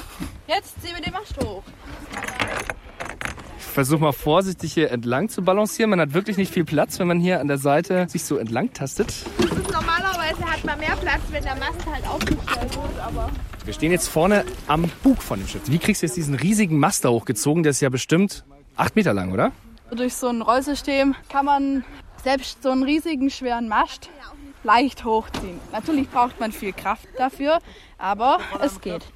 Jetzt 0.47 0.81
ziehen 0.81 0.95
wir 0.95 1.02
den 1.02 1.12
Mast 1.12 1.37
hoch. 1.45 1.62
Ich 3.70 3.74
versuche 3.74 4.00
mal 4.00 4.10
vorsichtig 4.10 4.72
hier 4.72 4.90
entlang 4.90 5.28
zu 5.28 5.42
balancieren. 5.42 5.90
Man 5.90 6.00
hat 6.00 6.12
wirklich 6.12 6.36
nicht 6.36 6.52
viel 6.52 6.64
Platz, 6.64 6.98
wenn 6.98 7.06
man 7.06 7.20
hier 7.20 7.38
an 7.38 7.46
der 7.46 7.56
Seite 7.56 8.08
sich 8.08 8.24
so 8.24 8.36
entlang 8.36 8.72
tastet. 8.72 9.14
Normalerweise 9.72 10.44
hat 10.44 10.64
man 10.64 10.76
mehr 10.80 10.96
Platz, 10.96 11.20
wenn 11.30 11.44
der 11.44 11.54
Mast 11.54 11.86
halt 11.86 12.04
aufgestellt 12.04 12.74
wird, 12.74 13.00
aber... 13.00 13.30
Wir 13.64 13.72
stehen 13.72 13.92
jetzt 13.92 14.08
vorne 14.08 14.44
am 14.66 14.90
Bug 15.04 15.22
von 15.22 15.38
dem 15.38 15.46
Schiff. 15.46 15.62
Wie 15.66 15.78
kriegst 15.78 16.02
du 16.02 16.06
jetzt 16.06 16.16
diesen 16.16 16.34
riesigen 16.34 16.80
Mast 16.80 17.04
da 17.04 17.10
hochgezogen? 17.10 17.62
Der 17.62 17.70
ist 17.70 17.80
ja 17.80 17.90
bestimmt 17.90 18.44
acht 18.74 18.96
Meter 18.96 19.14
lang, 19.14 19.30
oder? 19.30 19.52
Durch 19.92 20.16
so 20.16 20.26
ein 20.26 20.42
Rollsystem 20.42 21.14
kann 21.28 21.44
man 21.44 21.84
selbst 22.24 22.64
so 22.64 22.70
einen 22.72 22.82
riesigen, 22.82 23.30
schweren 23.30 23.68
Mast 23.68 24.10
leicht 24.64 25.04
hochziehen. 25.04 25.60
Natürlich 25.70 26.10
braucht 26.10 26.40
man 26.40 26.50
viel 26.50 26.72
Kraft 26.72 27.06
dafür, 27.16 27.60
aber 27.98 28.40
es 28.60 28.80
geht. 28.80 29.06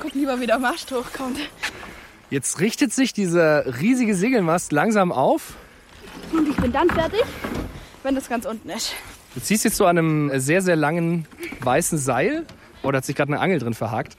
Guck 0.00 0.14
lieber, 0.14 0.40
wie 0.40 0.46
der 0.46 0.58
Mast 0.58 0.90
hochkommt. 0.92 1.38
Jetzt 2.30 2.60
richtet 2.60 2.92
sich 2.92 3.12
dieser 3.12 3.80
riesige 3.80 4.14
Segelmast 4.14 4.72
langsam 4.72 5.12
auf. 5.12 5.54
Und 6.32 6.48
ich 6.48 6.56
bin 6.56 6.72
dann 6.72 6.88
fertig, 6.88 7.22
wenn 8.02 8.14
das 8.14 8.28
ganz 8.28 8.46
unten 8.46 8.70
ist. 8.70 8.94
Du 9.34 9.40
ziehst 9.40 9.64
jetzt 9.64 9.76
so 9.76 9.86
an 9.86 9.98
einem 9.98 10.40
sehr, 10.40 10.62
sehr 10.62 10.76
langen 10.76 11.26
weißen 11.60 11.98
Seil. 11.98 12.46
Oder 12.82 12.98
hat 12.98 13.04
sich 13.04 13.14
gerade 13.14 13.32
eine 13.32 13.40
Angel 13.40 13.58
drin 13.58 13.74
verhakt? 13.74 14.16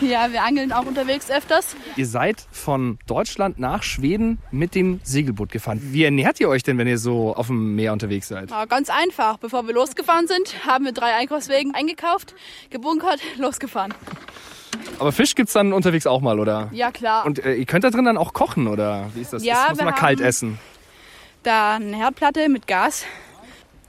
Ja, 0.00 0.32
wir 0.32 0.42
angeln 0.42 0.72
auch 0.72 0.86
unterwegs 0.86 1.30
öfters. 1.30 1.76
Ihr 1.96 2.06
seid 2.06 2.44
von 2.50 2.98
Deutschland 3.06 3.60
nach 3.60 3.84
Schweden 3.84 4.38
mit 4.50 4.74
dem 4.74 5.00
Segelboot 5.04 5.52
gefahren. 5.52 5.78
Wie 5.80 6.02
ernährt 6.02 6.40
ihr 6.40 6.48
euch 6.48 6.64
denn, 6.64 6.78
wenn 6.78 6.88
ihr 6.88 6.98
so 6.98 7.34
auf 7.34 7.46
dem 7.46 7.76
Meer 7.76 7.92
unterwegs 7.92 8.28
seid? 8.28 8.50
Ja, 8.50 8.64
ganz 8.64 8.90
einfach. 8.90 9.36
Bevor 9.36 9.66
wir 9.66 9.74
losgefahren 9.74 10.26
sind, 10.26 10.66
haben 10.66 10.84
wir 10.84 10.92
drei 10.92 11.14
Einkaufswegen 11.14 11.74
eingekauft, 11.74 12.34
gebunkert, 12.70 13.20
losgefahren. 13.38 13.94
Aber 14.98 15.12
Fisch 15.12 15.34
gibt's 15.34 15.52
dann 15.52 15.72
unterwegs 15.72 16.06
auch 16.06 16.20
mal, 16.20 16.38
oder? 16.38 16.68
Ja, 16.72 16.90
klar. 16.90 17.26
Und 17.26 17.44
äh, 17.44 17.54
ihr 17.54 17.66
könnt 17.66 17.84
da 17.84 17.90
drin 17.90 18.04
dann 18.04 18.16
auch 18.16 18.32
kochen, 18.32 18.66
oder 18.68 19.10
wie 19.14 19.20
ist 19.20 19.32
das? 19.32 19.44
Ja, 19.44 19.54
das 19.62 19.68
muss 19.70 19.78
wir 19.78 19.84
man 19.86 19.94
kalt 19.94 20.20
haben- 20.20 20.26
essen. 20.26 20.58
Da 21.42 21.74
eine 21.74 21.96
Herdplatte 21.96 22.48
mit 22.48 22.66
Gas. 22.66 23.04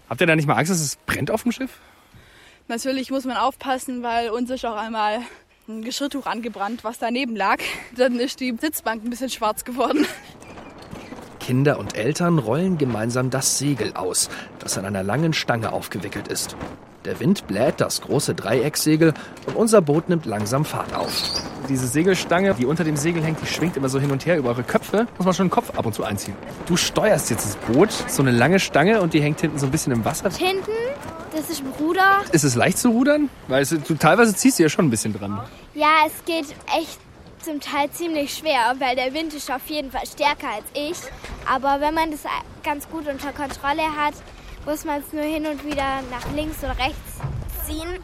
Habt 0.10 0.20
ihr 0.22 0.28
da 0.28 0.36
nicht 0.36 0.48
mal 0.48 0.56
Angst, 0.56 0.72
dass 0.72 0.80
es 0.82 0.98
brennt 1.06 1.32
auf 1.32 1.44
dem 1.44 1.52
Schiff? 1.52 1.72
Natürlich 2.68 3.12
muss 3.12 3.26
man 3.26 3.38
aufpassen, 3.38 4.04
weil 4.04 4.30
uns 4.30 4.50
ist 4.50 4.66
auch 4.66 4.76
einmal 4.76 5.20
ein 5.68 5.82
Geschirrtuch 5.84 6.26
angebrannt, 6.26 6.84
was 6.84 6.98
daneben 7.00 7.36
lag. 7.36 7.58
Dann 7.96 8.20
ist 8.20 8.40
die 8.40 8.56
Sitzbank 8.60 9.04
ein 9.04 9.10
bisschen 9.10 9.30
schwarz 9.30 9.64
geworden. 9.64 10.06
Kinder 11.40 11.78
und 11.80 11.96
Eltern 11.96 12.40
rollen 12.40 12.78
gemeinsam 12.78 13.30
das 13.30 13.58
Segel 13.60 13.94
aus, 13.94 14.30
das 14.60 14.78
an 14.78 14.86
einer 14.86 15.04
langen 15.04 15.32
Stange 15.34 15.72
aufgewickelt 15.74 16.28
ist. 16.28 16.56
Der 17.06 17.20
Wind 17.20 17.46
bläht 17.46 17.80
das 17.80 18.02
große 18.02 18.34
Dreieckssegel 18.34 19.14
und 19.46 19.56
unser 19.56 19.82
Boot 19.82 20.10
nimmt 20.10 20.26
langsam 20.26 20.66
Fahrt 20.66 20.96
auf. 20.96 21.12
Diese 21.70 21.86
Segelstange, 21.86 22.56
die 22.56 22.66
unter 22.66 22.84
dem 22.84 22.98
Segel 22.98 23.24
hängt, 23.24 23.42
die 23.42 23.46
schwingt 23.46 23.78
immer 23.78 23.90
so 23.90 24.00
hin 24.00 24.10
und 24.10 24.26
her 24.26 24.38
über 24.38 24.50
eure 24.50 24.64
Köpfe. 24.64 25.06
Muss 25.18 25.26
man 25.26 25.36
schon 25.36 25.48
den 25.48 25.52
Kopf 25.52 25.78
ab 25.78 25.86
und 25.86 25.94
zu 25.94 26.04
einziehen. 26.04 26.36
Du 26.66 26.76
steuerst 26.76 27.30
jetzt 27.30 27.46
das 27.46 27.56
Boot, 27.58 27.92
so 27.92 28.24
eine 28.24 28.32
lange 28.32 28.60
Stange 28.60 29.02
und 29.02 29.14
die 29.14 29.22
hängt 29.22 29.40
hinten 29.40 29.60
so 29.60 29.68
ein 29.68 29.72
bisschen 29.72 29.94
im 29.94 30.04
Wasser. 30.04 30.32
Hinten, 30.32 30.72
das 31.36 31.50
ist 31.52 31.64
Bruder. 31.78 32.22
Ist 32.32 32.44
es 32.44 32.56
leicht 32.56 32.80
zu 32.80 32.90
rudern? 32.90 33.30
Weil 33.48 33.62
es, 33.62 33.70
du, 33.70 33.94
teilweise 33.94 34.34
ziehst 34.34 34.58
du 34.58 34.64
ja 34.64 34.70
schon 34.70 34.86
ein 34.86 34.90
bisschen 34.90 35.14
dran. 35.14 35.40
Ja, 35.76 36.08
es 36.08 36.26
geht 36.26 36.56
echt 36.76 36.98
zum 37.44 37.60
Teil 37.60 37.92
ziemlich 37.92 38.34
schwer, 38.34 38.74
weil 38.80 38.96
der 38.96 39.14
Wind 39.14 39.32
ist 39.36 39.52
auf 39.52 39.68
jeden 39.68 39.92
Fall 39.92 40.08
stärker 40.08 40.48
als 40.56 40.66
ich. 40.74 40.98
Aber 41.52 41.80
wenn 41.82 41.94
man 41.94 42.10
das 42.10 42.22
ganz 42.64 42.90
gut 42.90 43.08
unter 43.08 43.32
Kontrolle 43.32 43.84
hat, 43.96 44.16
muss 44.66 44.84
man 44.84 45.02
es 45.02 45.14
nur 45.14 45.24
hin 45.24 45.46
und 45.46 45.64
wieder 45.64 46.02
nach 46.12 46.34
links 46.36 46.64
oder 46.64 46.78
rechts 46.78 47.20
ziehen. 47.66 48.00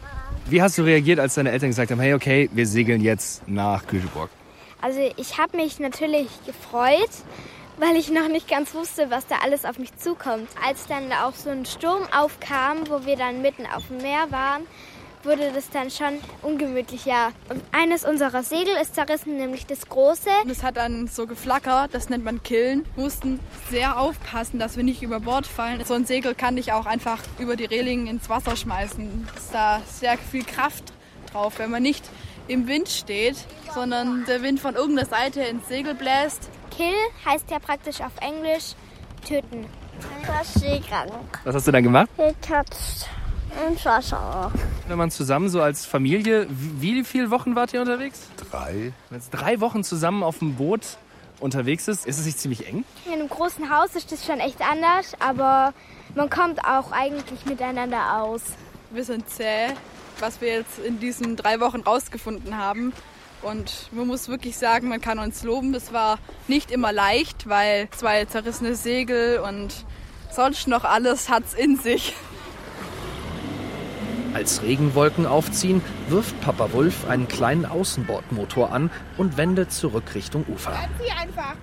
Wie 0.46 0.62
hast 0.62 0.78
du 0.78 0.82
reagiert, 0.82 1.18
als 1.18 1.34
deine 1.34 1.50
Eltern 1.50 1.70
gesagt 1.70 1.90
haben, 1.90 2.00
hey, 2.00 2.14
okay, 2.14 2.48
wir 2.52 2.66
segeln 2.66 3.00
jetzt 3.00 3.46
nach 3.48 3.86
Göteborg? 3.86 4.30
Also 4.80 5.00
ich 5.16 5.38
habe 5.38 5.56
mich 5.56 5.78
natürlich 5.78 6.28
gefreut, 6.44 7.10
weil 7.78 7.96
ich 7.96 8.10
noch 8.10 8.28
nicht 8.28 8.48
ganz 8.48 8.74
wusste, 8.74 9.10
was 9.10 9.26
da 9.26 9.36
alles 9.42 9.64
auf 9.64 9.78
mich 9.78 9.96
zukommt. 9.96 10.48
Als 10.66 10.86
dann 10.86 11.12
auch 11.12 11.34
so 11.34 11.50
ein 11.50 11.64
Sturm 11.64 12.02
aufkam, 12.16 12.88
wo 12.88 13.06
wir 13.06 13.16
dann 13.16 13.42
mitten 13.42 13.64
auf 13.66 13.86
dem 13.86 13.98
Meer 13.98 14.26
waren, 14.30 14.62
wurde 15.24 15.52
das 15.52 15.70
dann 15.70 15.90
schon 15.90 16.18
ungemütlicher. 16.42 17.32
Und 17.48 17.62
eines 17.72 18.04
unserer 18.04 18.42
Segel 18.42 18.74
ist 18.80 18.94
zerrissen, 18.94 19.36
nämlich 19.36 19.66
das 19.66 19.88
große. 19.88 20.30
Und 20.44 20.50
es 20.50 20.62
hat 20.62 20.76
dann 20.76 21.06
so 21.06 21.26
geflackert, 21.26 21.94
das 21.94 22.08
nennt 22.08 22.24
man 22.24 22.42
Killen. 22.42 22.84
Wir 22.94 23.04
mussten 23.04 23.40
sehr 23.70 23.98
aufpassen, 23.98 24.58
dass 24.58 24.76
wir 24.76 24.84
nicht 24.84 25.02
über 25.02 25.20
Bord 25.20 25.46
fallen. 25.46 25.84
So 25.84 25.94
ein 25.94 26.06
Segel 26.06 26.34
kann 26.34 26.56
dich 26.56 26.72
auch 26.72 26.86
einfach 26.86 27.18
über 27.38 27.56
die 27.56 27.64
Reling 27.64 28.06
ins 28.06 28.28
Wasser 28.28 28.56
schmeißen. 28.56 29.28
Es 29.36 29.44
ist 29.44 29.54
da 29.54 29.80
sehr 29.86 30.18
viel 30.18 30.44
Kraft 30.44 30.92
drauf, 31.32 31.58
wenn 31.58 31.70
man 31.70 31.82
nicht 31.82 32.04
im 32.48 32.66
Wind 32.66 32.88
steht, 32.88 33.36
sondern 33.74 34.24
der 34.26 34.42
Wind 34.42 34.60
von 34.60 34.74
irgendeiner 34.74 35.08
Seite 35.08 35.42
ins 35.42 35.68
Segel 35.68 35.94
bläst. 35.94 36.50
Kill 36.76 36.94
heißt 37.24 37.50
ja 37.50 37.58
praktisch 37.58 38.00
auf 38.00 38.12
Englisch 38.20 38.74
töten. 39.26 39.66
Das 40.26 40.54
Seegang. 40.54 41.10
Was 41.44 41.54
hast 41.54 41.68
du 41.68 41.72
dann 41.72 41.84
gemacht? 41.84 42.08
Gekatzt 42.16 43.08
ins 43.68 43.84
Wasser. 43.84 44.50
Wenn 44.88 44.98
man 44.98 45.10
zusammen 45.10 45.48
so 45.48 45.62
als 45.62 45.86
Familie, 45.86 46.46
wie 46.50 46.94
wie 46.94 47.04
viele 47.04 47.30
Wochen 47.30 47.54
wart 47.54 47.72
ihr 47.72 47.80
unterwegs? 47.80 48.20
Drei. 48.50 48.92
Wenn 49.10 49.18
jetzt 49.18 49.30
drei 49.30 49.60
Wochen 49.60 49.84
zusammen 49.84 50.22
auf 50.22 50.38
dem 50.38 50.56
Boot 50.56 50.98
unterwegs 51.40 51.88
ist, 51.88 52.06
ist 52.06 52.18
es 52.18 52.26
nicht 52.26 52.38
ziemlich 52.38 52.66
eng? 52.66 52.84
In 53.06 53.12
einem 53.12 53.28
großen 53.28 53.70
Haus 53.70 53.94
ist 53.94 54.12
das 54.12 54.24
schon 54.24 54.40
echt 54.40 54.60
anders, 54.60 55.12
aber 55.18 55.74
man 56.14 56.30
kommt 56.30 56.64
auch 56.64 56.92
eigentlich 56.92 57.44
miteinander 57.46 58.22
aus. 58.22 58.42
Wir 58.90 59.04
sind 59.04 59.28
zäh, 59.28 59.68
was 60.20 60.40
wir 60.40 60.48
jetzt 60.48 60.78
in 60.78 61.00
diesen 61.00 61.36
drei 61.36 61.60
Wochen 61.60 61.80
rausgefunden 61.80 62.56
haben. 62.56 62.92
Und 63.42 63.88
man 63.90 64.06
muss 64.06 64.28
wirklich 64.28 64.56
sagen, 64.56 64.88
man 64.88 65.00
kann 65.00 65.18
uns 65.18 65.42
loben. 65.42 65.74
Es 65.74 65.92
war 65.92 66.18
nicht 66.46 66.70
immer 66.70 66.92
leicht, 66.92 67.48
weil 67.48 67.88
zwei 67.90 68.24
zerrissene 68.26 68.76
Segel 68.76 69.40
und 69.40 69.84
sonst 70.30 70.68
noch 70.68 70.84
alles 70.84 71.28
hat's 71.28 71.54
in 71.54 71.76
sich. 71.76 72.14
Als 74.34 74.62
Regenwolken 74.62 75.26
aufziehen, 75.26 75.82
wirft 76.08 76.40
Papa 76.40 76.72
Wulf 76.72 77.06
einen 77.08 77.28
kleinen 77.28 77.66
Außenbordmotor 77.66 78.72
an 78.72 78.90
und 79.18 79.36
wendet 79.36 79.72
zurück 79.72 80.14
Richtung 80.14 80.44
Ufer. 80.48 80.72
Einfach. 81.20 81.54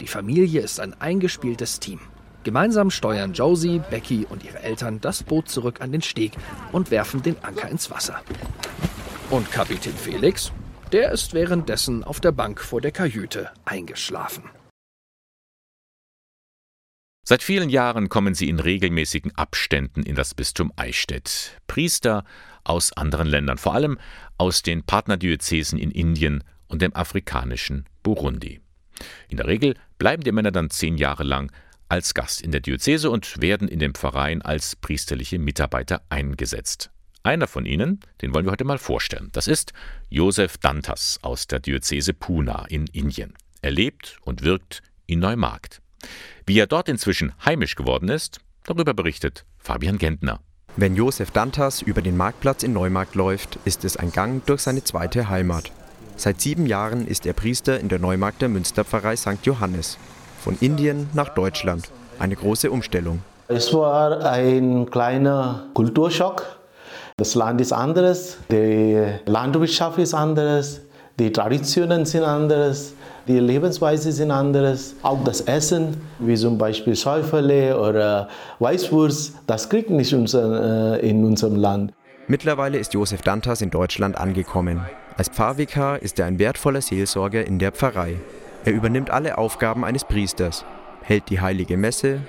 Die 0.00 0.06
Familie 0.06 0.60
ist 0.60 0.80
ein 0.80 1.00
eingespieltes 1.00 1.80
Team. 1.80 1.98
Gemeinsam 2.44 2.90
steuern 2.90 3.32
Josie, 3.32 3.80
Becky 3.90 4.26
und 4.28 4.44
ihre 4.44 4.62
Eltern 4.62 5.00
das 5.00 5.22
Boot 5.22 5.48
zurück 5.48 5.80
an 5.80 5.92
den 5.92 6.02
Steg 6.02 6.32
und 6.72 6.90
werfen 6.90 7.22
den 7.22 7.36
Anker 7.42 7.68
ins 7.68 7.90
Wasser. 7.90 8.20
Und 9.30 9.50
Kapitän 9.50 9.94
Felix, 9.94 10.52
der 10.92 11.10
ist 11.10 11.32
währenddessen 11.32 12.04
auf 12.04 12.20
der 12.20 12.32
Bank 12.32 12.60
vor 12.60 12.80
der 12.80 12.92
Kajüte 12.92 13.50
eingeschlafen. 13.64 14.44
Seit 17.26 17.42
vielen 17.42 17.70
Jahren 17.70 18.10
kommen 18.10 18.34
sie 18.34 18.50
in 18.50 18.60
regelmäßigen 18.60 19.34
Abständen 19.34 20.02
in 20.02 20.14
das 20.14 20.34
Bistum 20.34 20.70
Eichstätt. 20.76 21.58
Priester 21.66 22.22
aus 22.64 22.92
anderen 22.92 23.26
Ländern, 23.26 23.56
vor 23.56 23.74
allem 23.74 23.98
aus 24.36 24.60
den 24.60 24.82
Partnerdiözesen 24.82 25.78
in 25.78 25.90
Indien 25.90 26.44
und 26.68 26.82
dem 26.82 26.94
afrikanischen 26.94 27.86
Burundi. 28.02 28.60
In 29.28 29.38
der 29.38 29.46
Regel 29.46 29.74
bleiben 29.96 30.22
die 30.22 30.32
Männer 30.32 30.52
dann 30.52 30.68
zehn 30.68 30.98
Jahre 30.98 31.24
lang 31.24 31.50
als 31.88 32.12
Gast 32.12 32.42
in 32.42 32.52
der 32.52 32.60
Diözese 32.60 33.10
und 33.10 33.40
werden 33.40 33.68
in 33.68 33.78
den 33.78 33.94
Pfarreien 33.94 34.42
als 34.42 34.76
priesterliche 34.76 35.38
Mitarbeiter 35.38 36.02
eingesetzt. 36.10 36.90
Einer 37.22 37.46
von 37.46 37.64
ihnen, 37.64 38.00
den 38.20 38.34
wollen 38.34 38.44
wir 38.44 38.52
heute 38.52 38.64
mal 38.64 38.76
vorstellen. 38.76 39.30
Das 39.32 39.48
ist 39.48 39.72
Josef 40.10 40.58
Dantas 40.58 41.18
aus 41.22 41.46
der 41.46 41.60
Diözese 41.60 42.12
Pune 42.12 42.66
in 42.68 42.86
Indien. 42.88 43.32
Er 43.62 43.70
lebt 43.70 44.18
und 44.22 44.42
wirkt 44.42 44.82
in 45.06 45.20
Neumarkt. 45.20 45.80
Wie 46.46 46.58
er 46.58 46.66
dort 46.66 46.90
inzwischen 46.90 47.32
heimisch 47.42 47.74
geworden 47.74 48.10
ist, 48.10 48.38
darüber 48.64 48.92
berichtet 48.92 49.46
Fabian 49.58 49.96
Gentner. 49.96 50.40
Wenn 50.76 50.94
Josef 50.94 51.30
Dantas 51.30 51.80
über 51.80 52.02
den 52.02 52.18
Marktplatz 52.18 52.62
in 52.62 52.74
Neumarkt 52.74 53.14
läuft, 53.14 53.58
ist 53.64 53.82
es 53.84 53.96
ein 53.96 54.12
Gang 54.12 54.44
durch 54.44 54.60
seine 54.60 54.84
zweite 54.84 55.30
Heimat. 55.30 55.70
Seit 56.16 56.42
sieben 56.42 56.66
Jahren 56.66 57.06
ist 57.06 57.24
er 57.24 57.32
Priester 57.32 57.80
in 57.80 57.88
der 57.88 57.98
Neumarkter 57.98 58.48
Münsterpfarrei 58.48 59.16
St. 59.16 59.38
Johannes. 59.44 59.96
Von 60.38 60.58
Indien 60.60 61.08
nach 61.14 61.30
Deutschland. 61.30 61.90
Eine 62.18 62.36
große 62.36 62.70
Umstellung. 62.70 63.22
Es 63.48 63.72
war 63.72 64.24
ein 64.26 64.90
kleiner 64.90 65.68
Kulturschock. 65.72 66.58
Das 67.16 67.34
Land 67.34 67.62
ist 67.62 67.72
anderes, 67.72 68.36
die 68.50 69.02
Landwirtschaft 69.24 69.98
ist 69.98 70.12
anderes, 70.12 70.82
die 71.18 71.32
Traditionen 71.32 72.04
sind 72.04 72.24
anderes. 72.24 72.92
Die 73.26 73.38
Lebensweise 73.38 74.12
sind 74.12 74.30
anderes. 74.30 74.96
Auch 75.02 75.24
das 75.24 75.40
Essen, 75.42 75.96
wie 76.18 76.36
zum 76.36 76.58
Beispiel 76.58 76.94
Schäufele 76.94 77.80
oder 77.80 78.28
Weißwurst, 78.58 79.34
das 79.46 79.70
kriegt 79.70 79.88
nicht 79.88 80.12
unser, 80.12 81.00
äh, 81.00 81.08
in 81.08 81.24
unserem 81.24 81.56
Land. 81.56 81.94
Mittlerweile 82.26 82.76
ist 82.76 82.92
Josef 82.92 83.22
Dantas 83.22 83.62
in 83.62 83.70
Deutschland 83.70 84.18
angekommen. 84.18 84.80
Als 85.16 85.30
Pfarrvikar 85.30 86.02
ist 86.02 86.18
er 86.18 86.26
ein 86.26 86.38
wertvoller 86.38 86.82
Seelsorger 86.82 87.46
in 87.46 87.58
der 87.58 87.72
Pfarrei. 87.72 88.16
Er 88.64 88.72
übernimmt 88.72 89.10
alle 89.10 89.38
Aufgaben 89.38 89.84
eines 89.84 90.04
Priesters, 90.04 90.64
hält 91.02 91.30
die 91.30 91.40
heilige 91.40 91.78
Messe, 91.78 92.20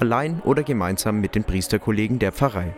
allein 0.00 0.42
oder 0.44 0.62
gemeinsam 0.62 1.20
mit 1.20 1.34
den 1.34 1.44
Priesterkollegen 1.44 2.18
der 2.18 2.32
Pfarrei. 2.32 2.74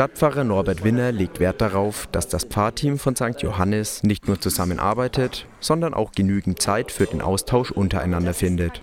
Stadtpfarrer 0.00 0.44
Norbert 0.44 0.82
Winner 0.82 1.12
legt 1.12 1.40
Wert 1.40 1.60
darauf, 1.60 2.08
dass 2.10 2.26
das 2.26 2.44
Pfarrteam 2.44 2.98
von 2.98 3.14
St. 3.14 3.42
Johannes 3.42 4.02
nicht 4.02 4.28
nur 4.28 4.40
zusammenarbeitet, 4.40 5.44
sondern 5.60 5.92
auch 5.92 6.12
genügend 6.12 6.62
Zeit 6.62 6.90
für 6.90 7.04
den 7.04 7.20
Austausch 7.20 7.70
untereinander 7.70 8.32
findet. 8.32 8.80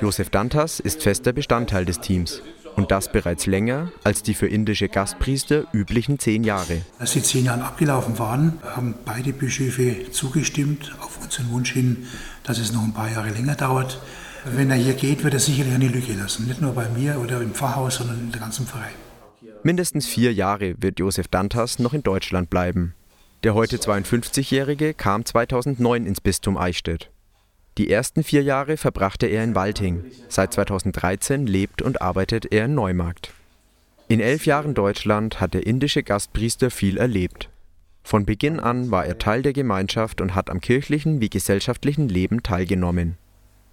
Josef 0.00 0.30
Dantas 0.30 0.78
ist 0.78 1.02
fester 1.02 1.32
Bestandteil 1.32 1.84
des 1.84 1.98
Teams. 1.98 2.42
Und 2.76 2.92
das 2.92 3.10
bereits 3.10 3.46
länger 3.46 3.90
als 4.04 4.22
die 4.22 4.34
für 4.34 4.46
indische 4.46 4.88
Gastpriester 4.88 5.64
üblichen 5.72 6.20
zehn 6.20 6.44
Jahre. 6.44 6.82
Als 7.00 7.14
die 7.14 7.24
zehn 7.24 7.46
Jahre 7.46 7.64
abgelaufen 7.64 8.16
waren, 8.20 8.60
haben 8.62 8.94
beide 9.04 9.32
Bischöfe 9.32 10.12
zugestimmt, 10.12 10.94
auf 11.00 11.18
unseren 11.24 11.50
Wunsch 11.50 11.72
hin, 11.72 12.06
dass 12.44 12.60
es 12.60 12.72
noch 12.72 12.84
ein 12.84 12.94
paar 12.94 13.10
Jahre 13.10 13.30
länger 13.30 13.56
dauert. 13.56 14.00
Wenn 14.44 14.70
er 14.70 14.76
hier 14.76 14.94
geht, 14.94 15.24
wird 15.24 15.34
er 15.34 15.40
sicherlich 15.40 15.74
eine 15.74 15.88
Lücke 15.88 16.12
lassen. 16.12 16.46
Nicht 16.46 16.60
nur 16.60 16.72
bei 16.72 16.88
mir 16.88 17.18
oder 17.18 17.40
im 17.40 17.52
Pfarrhaus, 17.52 17.96
sondern 17.96 18.20
in 18.20 18.30
der 18.30 18.40
ganzen 18.42 18.64
Pfarrei. 18.64 18.92
Mindestens 19.66 20.06
vier 20.06 20.32
Jahre 20.32 20.76
wird 20.80 21.00
Josef 21.00 21.26
Dantas 21.26 21.80
noch 21.80 21.92
in 21.92 22.04
Deutschland 22.04 22.50
bleiben. 22.50 22.94
Der 23.42 23.54
heute 23.54 23.78
52-Jährige 23.78 24.94
kam 24.94 25.24
2009 25.24 26.06
ins 26.06 26.20
Bistum 26.20 26.56
Eichstätt. 26.56 27.10
Die 27.76 27.90
ersten 27.90 28.22
vier 28.22 28.44
Jahre 28.44 28.76
verbrachte 28.76 29.26
er 29.26 29.42
in 29.42 29.56
Walting. 29.56 30.04
Seit 30.28 30.52
2013 30.52 31.48
lebt 31.48 31.82
und 31.82 32.00
arbeitet 32.00 32.52
er 32.52 32.66
in 32.66 32.76
Neumarkt. 32.76 33.32
In 34.06 34.20
elf 34.20 34.46
Jahren 34.46 34.74
Deutschland 34.74 35.40
hat 35.40 35.52
der 35.52 35.66
indische 35.66 36.04
Gastpriester 36.04 36.70
viel 36.70 36.96
erlebt. 36.96 37.50
Von 38.04 38.24
Beginn 38.24 38.60
an 38.60 38.92
war 38.92 39.04
er 39.04 39.18
Teil 39.18 39.42
der 39.42 39.52
Gemeinschaft 39.52 40.20
und 40.20 40.36
hat 40.36 40.48
am 40.48 40.60
kirchlichen 40.60 41.20
wie 41.20 41.28
gesellschaftlichen 41.28 42.08
Leben 42.08 42.44
teilgenommen. 42.44 43.16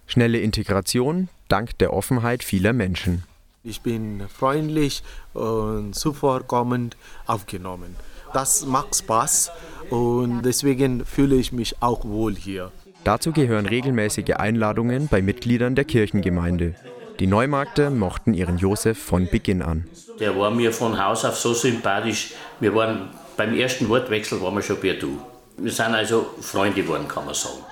Schnelle 0.08 0.40
Integration 0.40 1.28
dank 1.46 1.78
der 1.78 1.92
Offenheit 1.92 2.42
vieler 2.42 2.72
Menschen. 2.72 3.22
Ich 3.66 3.80
bin 3.80 4.28
freundlich 4.28 5.02
und 5.32 5.94
zuvorkommend 5.94 6.98
aufgenommen. 7.26 7.96
Das 8.34 8.66
macht 8.66 8.94
Spaß 8.94 9.50
und 9.88 10.42
deswegen 10.42 11.06
fühle 11.06 11.36
ich 11.36 11.50
mich 11.50 11.80
auch 11.80 12.04
wohl 12.04 12.34
hier. 12.34 12.72
Dazu 13.04 13.32
gehören 13.32 13.64
regelmäßige 13.64 14.34
Einladungen 14.36 15.08
bei 15.08 15.22
Mitgliedern 15.22 15.74
der 15.74 15.86
Kirchengemeinde. 15.86 16.74
Die 17.20 17.26
Neumarkter 17.26 17.88
mochten 17.88 18.34
ihren 18.34 18.58
Josef 18.58 18.98
von 18.98 19.28
Beginn 19.30 19.62
an. 19.62 19.88
Der 20.20 20.38
war 20.38 20.50
mir 20.50 20.70
von 20.70 21.02
Haus 21.02 21.24
auf 21.24 21.38
so 21.38 21.54
sympathisch. 21.54 22.34
Wir 22.60 22.74
waren 22.74 23.08
beim 23.38 23.54
ersten 23.54 23.88
Wortwechsel 23.88 24.42
waren 24.42 24.56
wir 24.56 24.62
schon 24.62 24.78
per 24.78 24.94
Du. 24.94 25.18
Wir 25.56 25.72
sind 25.72 25.94
also 25.94 26.26
Freunde 26.40 26.82
geworden, 26.82 27.08
kann 27.08 27.24
man 27.24 27.34
sagen. 27.34 27.64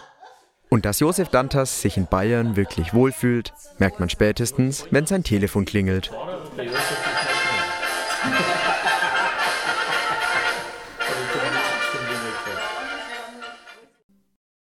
Und 0.73 0.87
dass 0.87 1.01
Josef 1.01 1.29
Dantas 1.29 1.83
sich 1.83 1.99
in 1.99 2.07
Bayern 2.07 2.57
wirklich 2.57 2.95
wohlfühlt, 2.95 3.53
merkt 3.79 4.01
man 4.01 4.09
spätestens, 4.09 4.87
wenn 4.91 5.05
sein 5.05 5.23
Telefon 5.23 5.67
klingelt. 5.67 6.11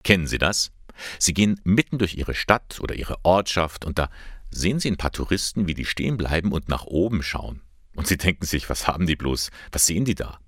Kennen 0.03 0.27
Sie 0.27 0.39
das? 0.39 0.71
Sie 1.19 1.35
gehen 1.35 1.61
mitten 1.65 1.99
durch 1.99 2.15
Ihre 2.15 2.33
Stadt 2.33 2.81
oder 2.81 2.95
Ihre 2.95 3.23
Ortschaft 3.23 3.85
und 3.85 3.99
da 3.99 4.09
sehen 4.51 4.81
Sie 4.81 4.91
ein 4.91 4.97
paar 4.97 5.13
Touristen, 5.13 5.69
wie 5.69 5.75
die 5.75 5.85
stehen 5.85 6.17
bleiben 6.17 6.53
und 6.53 6.71
nach 6.71 6.87
oben 6.87 7.23
schauen. 7.23 7.61
Und 7.95 8.07
Sie 8.07 8.17
denken 8.17 8.47
sich, 8.47 8.71
was 8.71 8.89
haben 8.89 9.07
die 9.07 9.17
bloß? 9.17 9.51
Was 9.73 9.85
sehen 9.85 10.07
die 10.07 10.15
da? 10.15 10.39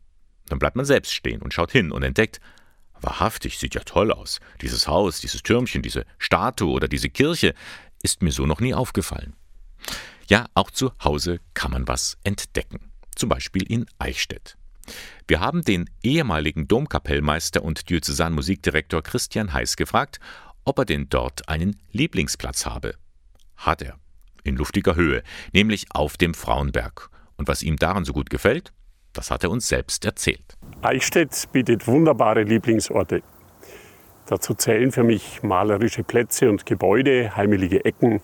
Dann 0.46 0.58
bleibt 0.58 0.76
man 0.76 0.86
selbst 0.86 1.12
stehen 1.12 1.42
und 1.42 1.52
schaut 1.52 1.70
hin 1.70 1.92
und 1.92 2.02
entdeckt, 2.02 2.40
Wahrhaftig, 3.00 3.58
sieht 3.58 3.74
ja 3.74 3.82
toll 3.82 4.12
aus. 4.12 4.40
Dieses 4.60 4.86
Haus, 4.86 5.20
dieses 5.20 5.42
Türmchen, 5.42 5.82
diese 5.82 6.04
Statue 6.18 6.70
oder 6.70 6.88
diese 6.88 7.08
Kirche 7.08 7.54
ist 8.02 8.22
mir 8.22 8.32
so 8.32 8.46
noch 8.46 8.60
nie 8.60 8.74
aufgefallen. 8.74 9.34
Ja, 10.28 10.46
auch 10.54 10.70
zu 10.70 10.92
Hause 11.02 11.40
kann 11.54 11.72
man 11.72 11.88
was 11.88 12.18
entdecken. 12.24 12.92
Zum 13.16 13.28
Beispiel 13.28 13.64
in 13.64 13.86
Eichstätt. 13.98 14.56
Wir 15.26 15.40
haben 15.40 15.62
den 15.62 15.88
ehemaligen 16.02 16.68
Domkapellmeister 16.68 17.62
und 17.62 17.88
Diözesanmusikdirektor 17.90 19.02
Christian 19.02 19.52
Heiß 19.52 19.76
gefragt, 19.76 20.20
ob 20.64 20.78
er 20.78 20.84
denn 20.84 21.08
dort 21.08 21.48
einen 21.48 21.76
Lieblingsplatz 21.92 22.66
habe. 22.66 22.94
Hat 23.56 23.82
er. 23.82 23.98
In 24.42 24.56
luftiger 24.56 24.94
Höhe, 24.94 25.22
nämlich 25.52 25.86
auf 25.90 26.16
dem 26.16 26.34
Frauenberg. 26.34 27.10
Und 27.36 27.48
was 27.48 27.62
ihm 27.62 27.76
daran 27.76 28.04
so 28.04 28.12
gut 28.12 28.30
gefällt, 28.30 28.72
das 29.12 29.30
hat 29.30 29.44
er 29.44 29.50
uns 29.50 29.68
selbst 29.68 30.04
erzählt. 30.04 30.56
Eichstätt 30.82 31.48
bietet 31.52 31.86
wunderbare 31.86 32.42
Lieblingsorte. 32.42 33.22
Dazu 34.24 34.54
zählen 34.54 34.92
für 34.92 35.02
mich 35.02 35.42
malerische 35.42 36.02
Plätze 36.02 36.48
und 36.48 36.64
Gebäude, 36.64 37.36
heimelige 37.36 37.84
Ecken, 37.84 38.22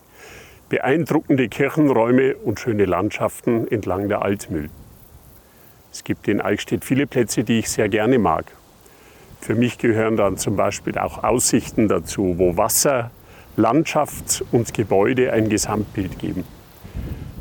beeindruckende 0.67 1.49
Kirchenräume 1.49 2.35
und 2.35 2.59
schöne 2.59 2.85
Landschaften 2.85 3.67
entlang 3.67 4.09
der 4.09 4.23
Altmühl. 4.23 4.71
Es 5.91 6.03
gibt 6.03 6.27
in 6.27 6.41
Eichstätt 6.41 6.83
viele 6.83 7.05
Plätze, 7.05 7.43
die 7.43 7.59
ich 7.59 7.69
sehr 7.69 7.89
gerne 7.89 8.17
mag. 8.17 8.45
Für 9.39 9.53
mich 9.53 9.77
gehören 9.77 10.17
dann 10.17 10.37
zum 10.37 10.55
Beispiel 10.55 10.97
auch 10.97 11.23
Aussichten 11.23 11.87
dazu, 11.87 12.39
wo 12.39 12.57
Wasser, 12.57 13.11
Landschaft 13.55 14.43
und 14.51 14.73
Gebäude 14.73 15.31
ein 15.31 15.49
Gesamtbild 15.49 16.17
geben. 16.17 16.43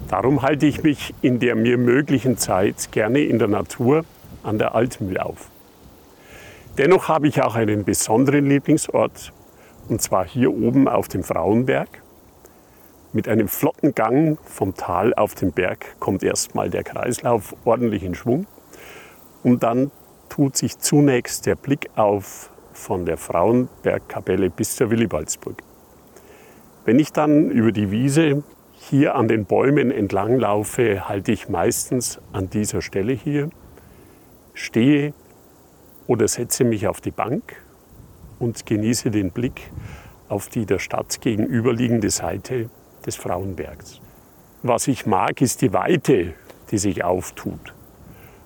Darum 0.09 0.43
halte 0.43 0.67
ich 0.67 0.83
mich 0.83 1.15
in 1.23 1.41
der 1.41 1.55
mir 1.55 1.79
möglichen 1.79 2.37
Zeit 2.37 2.93
gerne 2.93 3.21
in 3.21 3.39
der 3.39 3.49
Natur 3.49 4.05
an 4.47 4.59
der 4.59 4.75
Altmühl 4.75 5.19
auf. 5.19 5.51
Dennoch 6.79 7.09
habe 7.09 7.29
ich 7.29 7.43
auch 7.43 7.55
einen 7.55 7.85
besonderen 7.85 8.47
Lieblingsort, 8.47 9.33
und 9.89 10.03
zwar 10.03 10.27
hier 10.27 10.53
oben 10.53 10.89
auf 10.89 11.09
dem 11.09 11.23
Frauenberg. 11.23 11.89
Mit 13.13 13.29
einem 13.29 13.49
flotten 13.49 13.95
Gang 13.95 14.39
vom 14.45 14.75
Tal 14.75 15.15
auf 15.15 15.35
den 15.35 15.53
Berg 15.53 15.99
kommt 16.01 16.23
erstmal 16.23 16.69
der 16.69 16.85
Kreislauf 16.85 17.55
ordentlich 17.65 18.03
in 18.03 18.15
Schwung 18.15 18.47
und 19.43 19.63
dann 19.63 19.91
tut 20.29 20.57
sich 20.57 20.79
zunächst 20.79 21.47
der 21.47 21.55
Blick 21.55 21.89
auf 21.97 22.51
von 22.73 23.07
der 23.07 23.17
Frauenbergkapelle 23.17 24.51
bis 24.51 24.77
zur 24.77 24.91
Willibaldsburg. 24.91 25.63
Wenn 26.85 26.99
ich 26.99 27.13
dann 27.13 27.51
über 27.51 27.73
die 27.73 27.91
Wiese 27.91 28.43
hier 28.75 29.15
an 29.15 29.29
den 29.29 29.47
Bäumen 29.47 29.91
entlang 29.91 30.39
laufe, 30.39 31.09
halte 31.09 31.33
ich 31.33 31.49
meistens 31.49 32.21
an 32.33 32.51
dieser 32.51 32.83
Stelle 32.83 33.13
hier, 33.13 33.49
stehe 34.57 35.13
oder 36.07 36.27
setze 36.27 36.65
mich 36.65 36.89
auf 36.89 37.01
die 37.01 37.11
Bank 37.11 37.63
und 38.39 38.67
genieße 38.67 39.11
den 39.11 39.31
Blick 39.31 39.71
auf 40.29 40.49
die 40.49 40.67
der 40.67 40.79
Stadt 40.79 41.21
gegenüberliegende 41.21 42.11
Seite 42.11 42.71
des 43.05 43.17
Frauenbergs. 43.17 44.01
Was 44.63 44.89
ich 44.89 45.07
mag, 45.07 45.41
ist 45.41 45.63
die 45.63 45.73
Weite, 45.73 46.35
die 46.71 46.79
sich 46.79 47.05
auftut. 47.05 47.75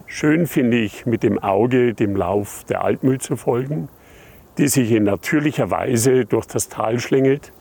Schön 0.07 0.47
finde 0.47 0.79
ich 0.79 1.07
mit 1.07 1.23
dem 1.23 1.39
Auge 1.39 1.95
dem 1.95 2.17
Lauf 2.17 2.65
der 2.65 2.83
Altmühl 2.83 3.21
zu 3.21 3.37
folgen, 3.37 3.89
die 4.59 4.67
sich 4.67 4.91
in 4.91 5.05
natürlicher 5.05 5.71
Weise 5.71 6.27
durch 6.27 6.47
das 6.47 6.69
Tal 6.69 6.99
schlängelt 6.99 7.53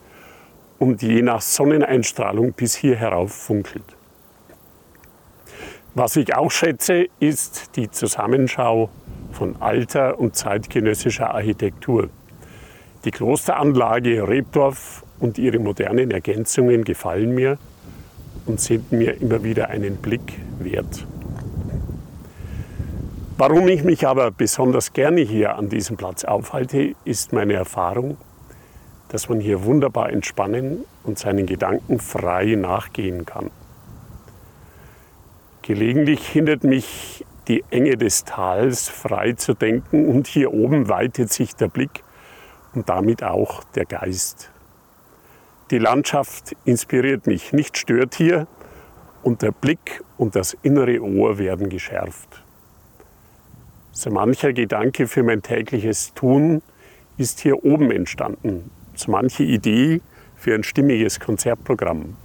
und 0.79 1.03
je 1.03 1.21
nach 1.21 1.41
Sonneneinstrahlung 1.41 2.53
bis 2.53 2.75
hier 2.75 2.95
herauf 2.95 3.31
funkelt. 3.31 3.95
Was 5.95 6.15
ich 6.17 6.36
auch 6.36 6.52
schätze, 6.52 7.08
ist 7.19 7.75
die 7.75 7.89
Zusammenschau 7.89 8.89
von 9.32 9.56
alter 9.60 10.19
und 10.19 10.36
zeitgenössischer 10.36 11.34
Architektur. 11.34 12.10
Die 13.06 13.12
Klosteranlage 13.12 14.28
Rebdorf 14.28 15.04
und 15.19 15.39
ihre 15.39 15.58
modernen 15.58 16.12
Ergänzungen 16.12 16.84
gefallen 16.84 17.34
mir 17.34 17.58
und 18.45 18.62
sind 18.62 18.91
mir 18.91 19.19
immer 19.19 19.43
wieder 19.43 19.69
einen 19.69 19.97
Blick 19.97 20.39
wert. 20.60 21.08
Warum 23.38 23.67
ich 23.67 23.84
mich 23.84 24.06
aber 24.06 24.30
besonders 24.32 24.93
gerne 24.93 25.21
hier 25.21 25.56
an 25.56 25.69
diesem 25.69 25.97
Platz 25.97 26.23
aufhalte, 26.23 26.93
ist 27.04 27.34
meine 27.34 27.54
Erfahrung, 27.54 28.17
dass 29.08 29.28
man 29.28 29.39
hier 29.39 29.63
wunderbar 29.63 30.12
entspannen 30.12 30.86
und 31.04 31.17
seinen 31.17 31.47
Gedanken 31.47 31.99
frei 31.99 32.56
nachgehen 32.56 33.25
kann. 33.25 33.49
Gelegentlich 35.69 36.27
hindert 36.27 36.63
mich 36.63 37.23
die 37.47 37.63
Enge 37.69 37.95
des 37.95 38.23
Tals 38.25 38.89
frei 38.89 39.34
zu 39.34 39.53
denken 39.53 40.08
und 40.08 40.25
hier 40.25 40.51
oben 40.51 40.89
weitet 40.89 41.32
sich 41.32 41.55
der 41.55 41.67
Blick 41.67 42.03
und 42.73 42.89
damit 42.89 43.21
auch 43.23 43.63
der 43.75 43.86
Geist. 43.86 44.49
Die 45.69 45.77
Landschaft 45.77 46.55
inspiriert 46.65 47.27
mich, 47.27 47.53
nicht 47.53 47.77
stört 47.77 48.15
hier 48.15 48.47
und 49.21 49.43
der 49.43 49.51
Blick 49.51 50.03
und 50.17 50.36
das 50.36 50.58
innere 50.63 51.03
Ohr 51.03 51.38
werden 51.38 51.69
geschärft. 51.69 52.43
So 53.91 54.10
mancher 54.10 54.53
Gedanke 54.53 55.08
für 55.08 55.21
mein 55.21 55.43
tägliches 55.43 56.15
Tun 56.15 56.63
ist 57.17 57.41
hier 57.41 57.63
oben 57.63 57.91
entstanden, 57.91 58.71
so 58.95 59.12
manche 59.12 59.43
Idee 59.43 60.01
für 60.36 60.55
ein 60.55 60.63
stimmiges 60.63 61.19
Konzertprogramm 61.19 62.15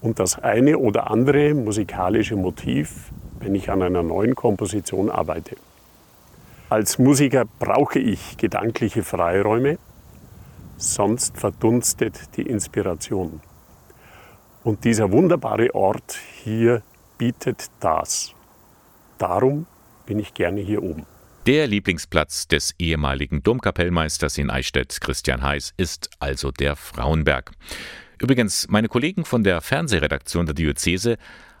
und 0.00 0.18
das 0.18 0.38
eine 0.38 0.78
oder 0.78 1.10
andere 1.10 1.54
musikalische 1.54 2.36
Motiv, 2.36 3.10
wenn 3.38 3.54
ich 3.54 3.70
an 3.70 3.82
einer 3.82 4.02
neuen 4.02 4.34
Komposition 4.34 5.10
arbeite. 5.10 5.56
Als 6.68 6.98
Musiker 6.98 7.46
brauche 7.58 7.98
ich 7.98 8.36
gedankliche 8.36 9.02
Freiräume, 9.02 9.78
sonst 10.76 11.36
verdunstet 11.36 12.36
die 12.36 12.42
Inspiration. 12.42 13.40
Und 14.62 14.84
dieser 14.84 15.10
wunderbare 15.10 15.74
Ort 15.74 16.18
hier 16.44 16.82
bietet 17.18 17.70
das. 17.80 18.34
Darum 19.18 19.66
bin 20.06 20.18
ich 20.18 20.32
gerne 20.32 20.60
hier 20.60 20.82
oben. 20.82 21.06
Der 21.46 21.66
Lieblingsplatz 21.66 22.48
des 22.48 22.74
ehemaligen 22.78 23.42
Domkapellmeisters 23.42 24.36
in 24.38 24.50
Eichstätt, 24.50 25.00
Christian 25.00 25.42
Heiß, 25.42 25.72
ist 25.76 26.10
also 26.18 26.50
der 26.50 26.76
Frauenberg. 26.76 27.52
Übrigens, 28.20 28.68
meine 28.68 28.88
Kollegen 28.88 29.24
von 29.24 29.42
der 29.44 29.62
Fernsehredaktion 29.62 30.44
der 30.44 30.54
Diözese 30.54 31.16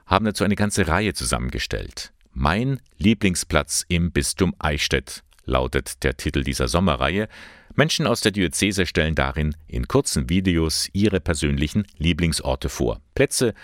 haben 0.06 0.26
dazu 0.26 0.44
eine 0.44 0.56
ganze 0.56 0.86
Reihe 0.86 1.14
zusammengestellt. 1.14 2.12
Mein 2.32 2.80
Lieblingsplatz 2.98 3.86
im 3.88 4.12
Bistum 4.12 4.54
Eichstätt 4.58 5.24
lautet 5.46 6.04
der 6.04 6.18
Titel 6.18 6.44
dieser 6.44 6.68
Sommerreihe. 6.68 7.28
Menschen 7.74 8.06
aus 8.06 8.20
der 8.20 8.32
Diözese 8.32 8.84
stellen 8.84 9.14
darin 9.14 9.56
in 9.68 9.88
kurzen 9.88 10.28
Videos 10.28 10.90
ihre 10.92 11.20
persönlichen 11.20 11.86
Lieblingsorte 11.96 12.68
vor. 12.68 13.00
Plätze, 13.14 13.54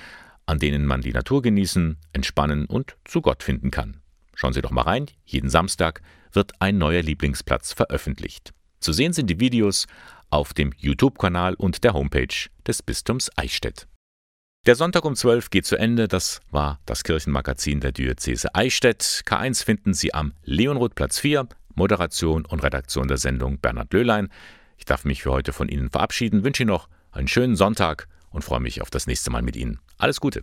an 0.47 0.59
denen 0.59 0.87
man 0.87 1.03
die 1.03 1.13
Natur 1.13 1.43
genießen, 1.43 1.99
entspannen 2.15 2.65
und 2.65 2.97
zu 3.05 3.21
Gott 3.21 3.43
finden 3.43 3.71
kann. 3.71 4.01
Schauen 4.35 4.55
Sie 4.55 4.63
doch 4.63 4.71
mal 4.71 4.83
rein, 4.83 5.07
jeden 5.27 5.51
Samstag 5.51 6.01
wird 6.33 6.53
ein 6.61 6.79
neuer 6.79 7.03
Lieblingsplatz 7.03 7.73
veröffentlicht. 7.73 8.53
Zu 8.81 8.93
sehen 8.93 9.13
sind 9.13 9.29
die 9.29 9.41
Videos 9.41 9.87
auf 10.31 10.55
dem 10.55 10.73
YouTube-Kanal 10.77 11.55
und 11.55 11.85
der 11.85 11.95
Homepage 11.95 12.49
des 12.67 12.83
Bistums 12.83 13.31
Eichstätt. 13.37 13.87
Der 14.67 14.75
Sonntag 14.75 15.05
um 15.05 15.15
12 15.15 15.51
geht 15.51 15.65
zu 15.65 15.77
Ende. 15.77 16.09
Das 16.09 16.41
war 16.51 16.81
das 16.87 17.05
Kirchenmagazin 17.05 17.81
der 17.81 17.93
Diözese 17.93 18.55
Eichstätt. 18.55 19.23
K1 19.25 19.65
finden 19.65 19.95
Sie 19.95 20.13
am 20.13 20.33
Leonrothplatz 20.43 21.21
4. 21.21 21.49
Moderation 21.77 22.45
und 22.45 22.63
Redaktion 22.65 23.07
der 23.07 23.19
Sendung 23.19 23.59
Bernhard 23.59 23.93
Löhlein. 23.93 24.29
Ich 24.79 24.85
darf 24.85 25.05
mich 25.05 25.23
für 25.23 25.31
heute 25.31 25.53
von 25.53 25.69
Ihnen 25.69 25.91
verabschieden, 25.91 26.43
wünsche 26.43 26.65
Ihnen 26.65 26.71
noch 26.71 26.89
einen 27.13 27.29
schönen 27.29 27.55
Sonntag 27.55 28.09
und 28.31 28.43
freue 28.43 28.61
mich 28.61 28.83
auf 28.83 28.91
das 28.91 29.07
nächste 29.07 29.31
Mal 29.31 29.43
mit 29.43 29.57
Ihnen. 29.57 29.79
Alles 29.99 30.21
Gute. 30.21 30.43